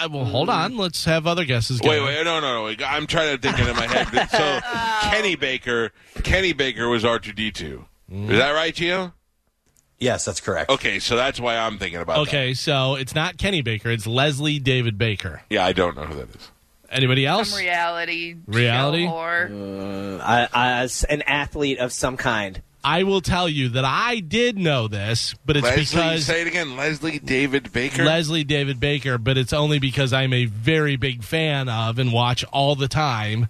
[0.05, 0.77] Uh, well, hold on.
[0.77, 1.79] Let's have other guesses.
[1.81, 2.05] Wait, going.
[2.05, 2.85] wait, no, no, no.
[2.85, 4.29] I'm trying to think it in my head.
[4.31, 5.91] So Kenny Baker,
[6.23, 7.85] Kenny Baker was R2D2.
[8.09, 9.13] Is that right, Gio?
[9.99, 10.69] Yes, that's correct.
[10.69, 12.15] Okay, so that's why I'm thinking about.
[12.15, 12.21] that.
[12.29, 13.89] Okay, so it's not Kenny Baker.
[13.89, 15.41] It's Leslie David Baker.
[15.49, 16.51] Yeah, I don't know who that is.
[16.89, 17.49] Anybody else?
[17.49, 18.35] Some reality.
[18.45, 19.05] Reality?
[19.05, 19.49] Show horror.
[19.51, 22.61] Uh, I, I, as an athlete of some kind.
[22.83, 26.47] I will tell you that I did know this, but it's Leslie, because say it
[26.47, 26.75] again.
[26.75, 28.03] Leslie David Baker.
[28.03, 32.43] Leslie David Baker, but it's only because I'm a very big fan of and watch
[32.51, 33.47] all the time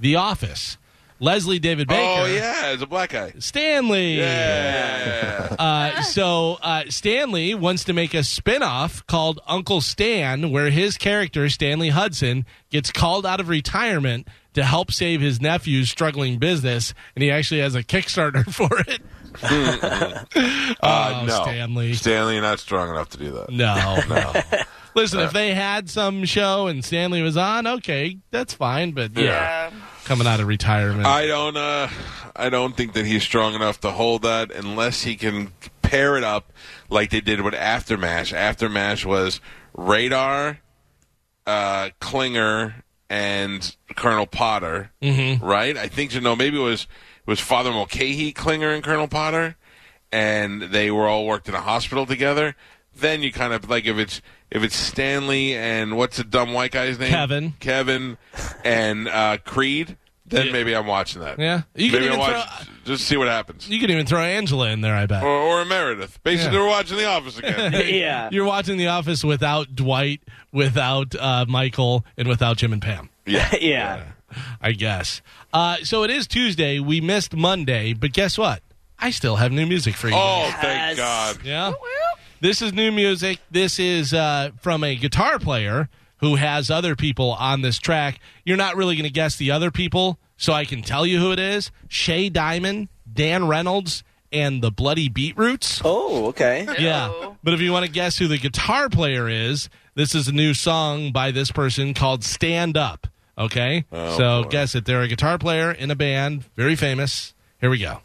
[0.00, 0.78] The Office.
[1.22, 2.02] Leslie David Baker.
[2.22, 3.32] oh yeah, it's a black guy.
[3.38, 4.18] Stanley.
[4.18, 5.54] Yeah.
[5.58, 11.48] Uh, so uh, Stanley wants to make a spin-off called Uncle Stan, where his character
[11.48, 17.22] Stanley Hudson gets called out of retirement to help save his nephew's struggling business, and
[17.22, 19.00] he actually has a Kickstarter for it.
[20.34, 21.94] Uh, Oh, no, Stanley.
[21.94, 23.50] Stanley, you're not strong enough to do that.
[23.50, 24.60] No, no.
[24.94, 28.90] Listen, if they had some show and Stanley was on, okay, that's fine.
[28.92, 29.70] But yeah, Yeah.
[30.12, 31.56] Coming out of retirement, I don't.
[31.56, 31.88] Uh,
[32.36, 36.22] I don't think that he's strong enough to hold that unless he can pair it
[36.22, 36.52] up
[36.90, 38.36] like they did with AfterMASH.
[38.36, 39.40] AfterMASH was
[39.72, 40.60] Radar,
[41.46, 44.90] uh, Klinger, and Colonel Potter.
[45.00, 45.42] Mm-hmm.
[45.42, 45.78] Right?
[45.78, 49.56] I think you know maybe it was it was Father Mulcahy, Klinger, and Colonel Potter,
[50.12, 52.54] and they were all worked in a hospital together.
[52.94, 56.72] Then you kind of like if it's if it's Stanley and what's the dumb white
[56.72, 57.08] guy's name?
[57.08, 57.54] Kevin.
[57.58, 58.18] Kevin,
[58.62, 59.96] and uh, Creed.
[60.32, 60.52] Then Yeah.
[60.52, 61.38] maybe I'm watching that.
[61.38, 61.62] Yeah.
[61.74, 63.68] You can maybe even I watch just see what happens.
[63.68, 64.94] you can even throw Angela in there.
[64.94, 65.22] I bet.
[65.22, 66.18] Or, or Meredith.
[66.24, 66.62] Basically, Yeah.
[66.64, 67.72] we're watching The Office again.
[67.86, 68.28] yeah.
[68.32, 70.22] You're watching The Office without Dwight,
[70.52, 73.10] without uh, Michael, and without Jim and Pam.
[73.26, 73.54] yeah.
[73.60, 74.04] yeah.
[74.60, 75.20] I guess.
[75.52, 76.78] Uh, so it is Tuesday.
[76.80, 78.62] We missed Monday, but guess what?
[78.98, 80.14] I still have new music for you.
[80.14, 80.60] Oh, guys.
[80.62, 81.36] thank Yes.
[81.36, 81.44] God.
[81.44, 81.72] Yeah.
[82.40, 83.38] This is new music.
[83.50, 85.88] This is uh, from a guitar player
[86.22, 88.18] who has other people on this track.
[88.44, 91.32] You're not really going to guess the other people, so I can tell you who
[91.32, 95.82] it is Shea Diamond, Dan Reynolds, and the Bloody Beetroots.
[95.84, 96.66] Oh, okay.
[96.78, 97.08] Yeah.
[97.10, 97.36] Ew.
[97.42, 100.54] But if you want to guess who the guitar player is, this is a new
[100.54, 103.08] song by this person called Stand Up.
[103.36, 103.84] Okay?
[103.92, 104.48] Oh, so boy.
[104.48, 104.84] guess it.
[104.84, 107.34] They're a guitar player in a band, very famous.
[107.60, 107.98] Here we go.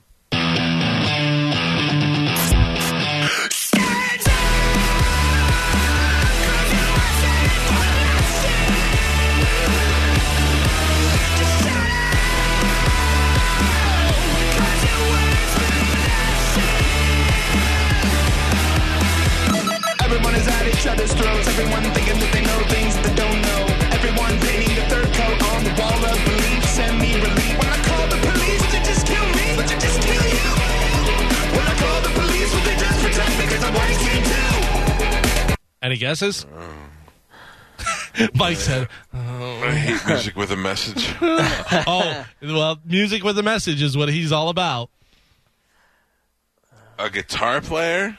[21.09, 21.47] At each throats.
[21.47, 23.61] Everyone thinking that they know things that they don't know.
[23.95, 26.63] Everyone painting the third coat on the wall of belief.
[26.65, 27.57] Send me relief.
[27.57, 29.45] When I call the police, would you just kill me?
[29.57, 30.47] Would you just kill you?
[31.55, 33.45] When I call the police, would they just protect me?
[33.47, 35.55] Cause I'm white too.
[35.81, 36.45] Any guesses?
[38.33, 41.13] Mike said, oh, I hate music with a message.
[41.21, 44.89] "Oh, well, music with a message is what he's all about."
[46.97, 48.17] A guitar player?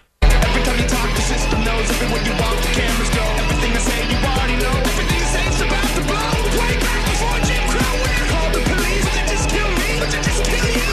[1.29, 1.91] Every time you talk, the system knows.
[1.91, 3.25] Everywhere you walk, the cameras go.
[3.43, 4.75] Everything I say, you already know.
[4.89, 6.33] Everything you say is about to blow.
[6.57, 7.95] Way back before Jim Crow.
[8.01, 9.89] When I call the police, would you just kill me?
[10.01, 10.91] Would you just kill you?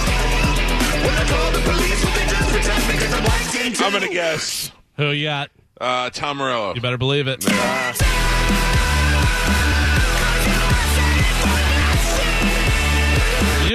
[1.06, 2.94] When I call the police, would they just protect me?
[3.00, 3.82] Cause I'm white.
[3.82, 5.52] I'm going to guess Who you got?
[5.82, 6.74] uh, Tom Morello.
[6.76, 7.44] You better believe it.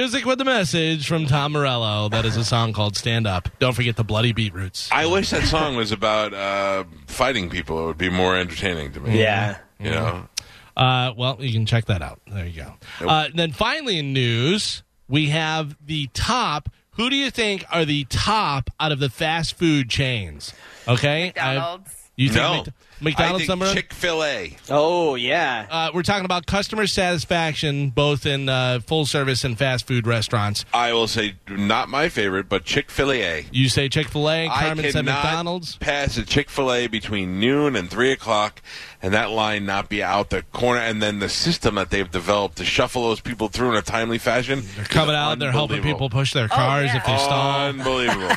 [0.01, 2.09] Music with a message from Tom Morello.
[2.09, 4.89] That is a song called "Stand Up." Don't forget the Bloody Beetroots.
[4.91, 7.83] I wish that song was about uh, fighting people.
[7.83, 9.19] It would be more entertaining to me.
[9.19, 9.59] Yeah.
[9.79, 10.27] You know?
[10.75, 12.19] Uh, well, you can check that out.
[12.25, 12.73] There you go.
[13.07, 16.69] Uh, then finally, in news, we have the top.
[16.93, 20.51] Who do you think are the top out of the fast food chains?
[20.87, 21.95] Okay, I- McDonald's.
[22.15, 22.63] you think No.
[22.63, 23.73] Mc- McDonald's number?
[23.73, 24.57] Chick Fil A.
[24.69, 25.65] Oh yeah.
[25.69, 30.65] Uh, we're talking about customer satisfaction, both in uh, full service and fast food restaurants.
[30.73, 33.45] I will say not my favorite, but Chick Fil A.
[33.51, 34.47] You say Chick Fil A.
[34.47, 35.75] Carmen I said cannot McDonald's.
[35.77, 38.61] pass a Chick Fil A between noon and three o'clock,
[39.01, 40.79] and that line not be out the corner.
[40.79, 44.17] And then the system that they've developed to shuffle those people through in a timely
[44.17, 44.63] fashion.
[44.75, 45.33] They're coming out.
[45.33, 46.97] And they're helping people push their cars yeah.
[46.97, 47.69] if they stall.
[47.69, 48.35] Unbelievable.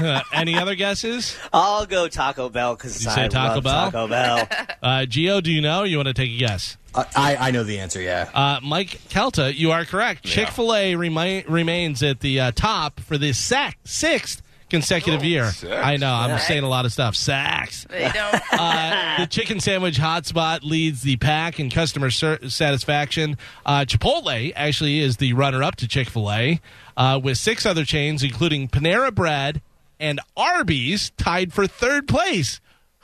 [0.32, 1.36] Any other guesses?
[1.52, 3.90] I'll go Taco Bell because I say Taco love Bell?
[3.90, 4.48] Taco Bell.
[4.82, 5.84] Uh, Gio, do you know?
[5.84, 6.76] You want to take a guess?
[6.92, 8.00] I, I I know the answer.
[8.00, 8.28] Yeah.
[8.34, 10.24] Uh, Mike Calta, you are correct.
[10.24, 14.42] Chick Fil A remi- remains at the uh, top for the sec- sixth
[14.72, 15.52] consecutive Oh, year.
[15.52, 15.70] sixth.
[15.72, 16.12] I know.
[16.12, 16.48] I'm Nice.
[16.48, 17.14] saying a lot of stuff.
[17.14, 17.86] Sacks.
[17.88, 18.42] They don't.
[18.52, 23.36] Uh, the chicken sandwich hotspot leads the pack in customer ser- satisfaction.
[23.64, 26.60] Uh, Chipotle actually is the runner-up to Chick Fil A,
[26.96, 29.62] uh, with six other chains, including Panera Bread
[30.00, 32.60] and Arby's, tied for third place.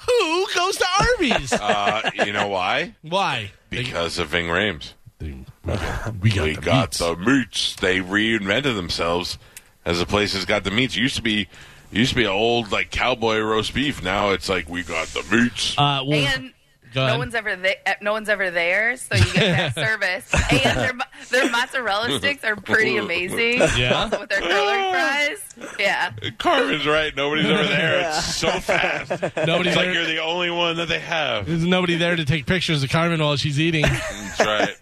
[0.07, 1.53] Who goes to Arby's?
[1.61, 2.95] uh, you know why?
[3.03, 3.53] Why?
[3.70, 4.95] Because of Ving Rhames.
[5.20, 6.99] We got, we got we the got meats.
[6.99, 7.74] the meats.
[7.77, 9.36] They reinvented themselves
[9.84, 10.96] as the place has got the meats.
[10.96, 11.48] It used to be
[11.90, 14.02] used to be an old like cowboy roast beef.
[14.02, 15.74] Now it's like we got the meats.
[15.78, 16.52] Uh, well, and
[16.94, 17.76] no one's ever there.
[18.00, 20.32] No one's ever there, so you get that service.
[20.50, 20.92] And their
[21.30, 23.60] their mozzarella sticks are pretty amazing.
[23.78, 24.09] Yeah?
[24.18, 25.74] With their curling fries.
[25.78, 26.12] Yeah.
[26.38, 27.14] Carmen's right.
[27.14, 28.09] Nobody's ever there.
[28.09, 29.10] It's so fast.
[29.36, 31.46] Nobody's It's like you're the only one that they have.
[31.46, 33.82] There's nobody there to take pictures of Carmen while she's eating.
[33.82, 34.76] That's right.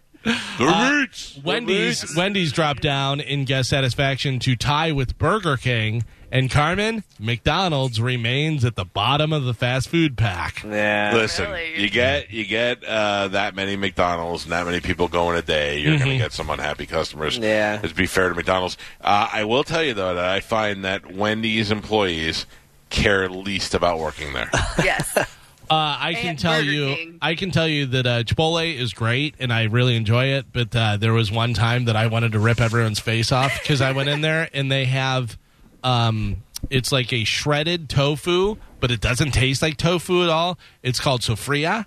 [0.58, 1.38] The Uh, meats.
[1.44, 8.00] Wendy's Wendy's dropped down in guest satisfaction to tie with Burger King, and Carmen McDonald's
[8.00, 10.62] remains at the bottom of the fast food pack.
[10.64, 11.12] yeah.
[11.14, 11.80] Listen, Really?
[11.82, 15.78] you get you get uh, that many McDonald's and that many people going a day,
[15.78, 17.38] you're going to get some unhappy customers.
[17.38, 17.78] Yeah.
[17.82, 18.76] Let's be fair to McDonald's.
[19.00, 22.46] Uh, I will tell you though that I find that Wendy's employees
[22.90, 24.50] care least about working there.
[24.82, 25.16] Yes.
[25.68, 27.18] Uh, I can tell Burger you, King.
[27.20, 30.46] I can tell you that uh, Chipotle is great, and I really enjoy it.
[30.52, 33.80] But uh, there was one time that I wanted to rip everyone's face off because
[33.80, 35.36] I went in there and they have,
[35.82, 40.58] um, it's like a shredded tofu, but it doesn't taste like tofu at all.
[40.82, 41.86] It's called sofria,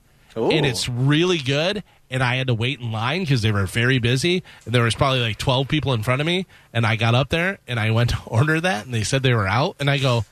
[0.51, 1.83] and it's really good.
[2.11, 4.43] And I had to wait in line because they were very busy.
[4.65, 7.29] And there was probably like twelve people in front of me, and I got up
[7.29, 9.99] there and I went to order that, and they said they were out, and I
[9.99, 10.25] go.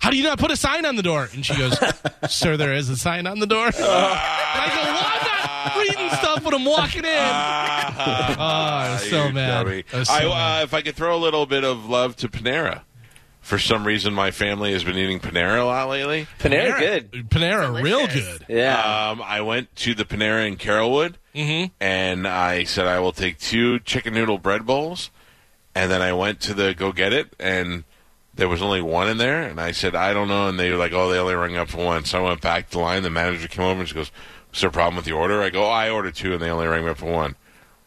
[0.00, 1.28] How do you not put a sign on the door?
[1.32, 1.78] And she goes,
[2.28, 3.66] Sir, there is a sign on the door.
[3.74, 7.10] and I go, Well, I'm not reading stuff when I'm walking in.
[7.10, 7.10] oh,
[8.38, 9.64] I was so mad.
[9.64, 9.84] dummy.
[9.92, 10.60] I was so I, mad.
[10.60, 12.82] uh, if I could throw a little bit of love to Panera.
[13.40, 16.26] For some reason, my family has been eating Panera a lot lately.
[16.38, 17.10] Panera, good.
[17.28, 18.44] Panera, real good.
[18.48, 19.10] Yeah.
[19.10, 21.70] Um, I went to the Panera in Carrollwood, Mhm.
[21.78, 25.10] and I said I will take two chicken noodle bread bowls,
[25.74, 27.84] and then I went to the go get it, and
[28.36, 30.76] there was only one in there, and I said I don't know, and they were
[30.76, 33.02] like, oh, they only rang up for one, so I went back to the line.
[33.02, 34.10] The manager came over and she goes,
[34.50, 36.50] "Was there a problem with the order?" I go, oh, "I ordered two, and they
[36.50, 37.36] only rang me up for one."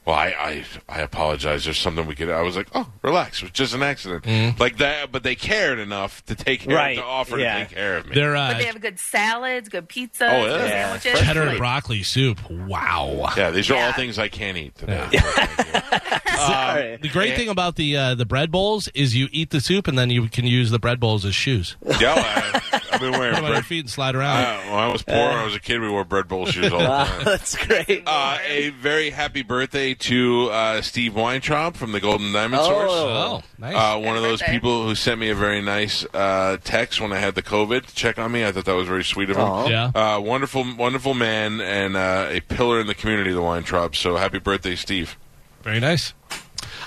[0.07, 1.65] Well, I, I I apologize.
[1.65, 2.29] There's something we could.
[2.29, 3.39] I was like, oh, relax.
[3.39, 5.11] It was just an accident, like that.
[5.11, 7.55] But they cared enough to take care, Right, to offer yeah.
[7.55, 8.15] to take care of me.
[8.15, 10.57] They're But uh, they have good salads, good pizzas, Oh, yeah.
[10.59, 10.97] good Yeah.
[11.01, 11.19] sandwiches.
[11.27, 12.39] Cheddar and broccoli soup.
[12.49, 13.33] Wow.
[13.35, 15.09] yeah, these are all things I can't eat today.
[15.11, 15.19] Yeah.
[15.21, 16.97] Thank you.
[17.01, 19.97] The great thing about the uh, the bread bowls is you eat the soup and
[19.97, 21.75] then you can use the bread bowls as shoes.
[21.99, 22.61] Yeah, I,
[22.91, 23.65] I've been wearing them your bread.
[23.65, 24.69] feet and slide Uh, around.
[24.71, 26.79] when I was poor, when I was a kid, we wore bread bowl shoes all
[26.79, 27.23] the time.
[27.25, 28.03] That's great.
[28.05, 32.65] Uh, a very happy birthday to uh, Steve Weintraub from the Golden Diamond Oh.
[32.65, 32.91] Source.
[32.91, 33.75] oh, nice.
[33.75, 34.53] Uh, one of those birthday.
[34.53, 37.95] people who sent me a very nice uh, text when I had the COVID to
[37.95, 38.45] check on me.
[38.45, 39.43] I thought that was very sweet of him.
[39.45, 39.67] Aw.
[39.67, 39.91] yeah.
[39.93, 43.95] Uh, wonderful, wonderful man and uh, a pillar in the community, the Weintraub.
[43.95, 45.17] So happy birthday, Steve.
[45.63, 46.13] Very nice.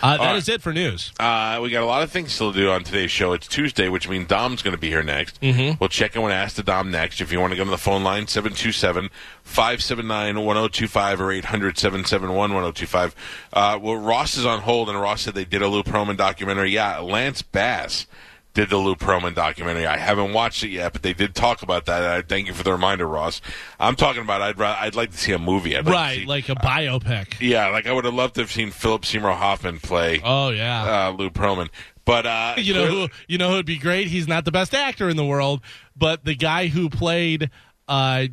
[0.02, 0.36] Uh, that right.
[0.36, 1.12] is it for news.
[1.20, 3.32] Uh, we got a lot of things still to do on today's show.
[3.32, 5.40] It's Tuesday, which means Dom's going to be here next.
[5.40, 5.76] Mm-hmm.
[5.78, 7.20] We'll check in with Ask the Dom next.
[7.20, 9.10] If you want to go to the phone line, 727
[9.44, 13.14] 579 1025 or 800 771 1025.
[13.52, 16.70] Uh, Well, Ross is on hold, and Ross said they did a Lou Pearlman documentary.
[16.70, 18.06] Yeah, Lance Bass
[18.54, 19.86] did the Lou Pearlman documentary.
[19.86, 22.02] I haven't watched it yet, but they did talk about that.
[22.02, 23.40] I thank you for the reminder, Ross.
[23.78, 25.76] I'm talking about I'd, ra- I'd like to see a movie.
[25.76, 27.34] I'd like right, see- like a biopic.
[27.40, 31.08] yeah, like I would have loved to have seen Philip Seymour Hoffman play Oh yeah.
[31.08, 31.68] uh, Lou Pearlman.
[32.04, 34.08] But uh, you know who you know who'd be great?
[34.08, 35.60] He's not the best actor in the world,
[35.96, 37.50] but the guy who played
[37.86, 38.26] uh,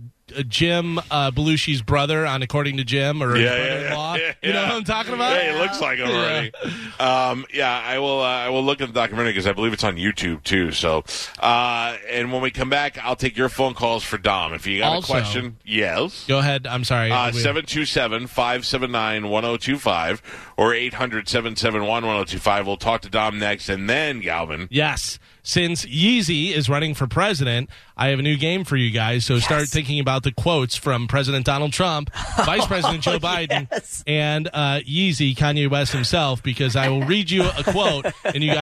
[0.48, 4.16] Jim uh, Belushi's brother on According to Jim or Yeah, yeah, brother-in-law.
[4.20, 5.38] yeah, You know what I'm talking about?
[5.40, 6.52] Hey, it looks like him already.
[7.00, 8.22] Um, yeah, I will.
[8.22, 10.72] Uh, I will look at the documentary because I believe it's on YouTube too.
[10.72, 11.04] So,
[11.40, 14.56] uh, and when we come back, I'll take your phone calls for Dom.
[14.56, 16.26] If you got Also- a question, yes.
[16.28, 16.66] Go ahead.
[16.66, 17.12] I'm sorry.
[17.12, 20.22] Uh, We- 727-579-1025
[20.58, 22.66] or 800-771-1025.
[22.66, 23.70] We'll talk to Dom next.
[23.70, 25.20] And then, Galvin, Yes.
[25.48, 29.24] Since Yeezy is running for president, I have a new game for you guys.
[29.24, 33.70] So start thinking about the quotes from President Donald Trump, Vice President Joe Biden,
[34.06, 38.52] and uh, Yeezy, Kanye West himself, because I will read you a quote, and you
[38.52, 38.62] guys.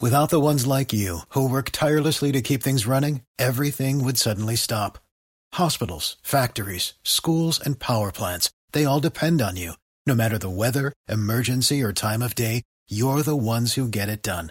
[0.00, 4.56] Without the ones like you, who work tirelessly to keep things running, everything would suddenly
[4.56, 4.98] stop.
[5.52, 9.74] Hospitals, factories, schools, and power plants, they all depend on you.
[10.06, 14.24] No matter the weather, emergency, or time of day, you're the ones who get it
[14.24, 14.50] done.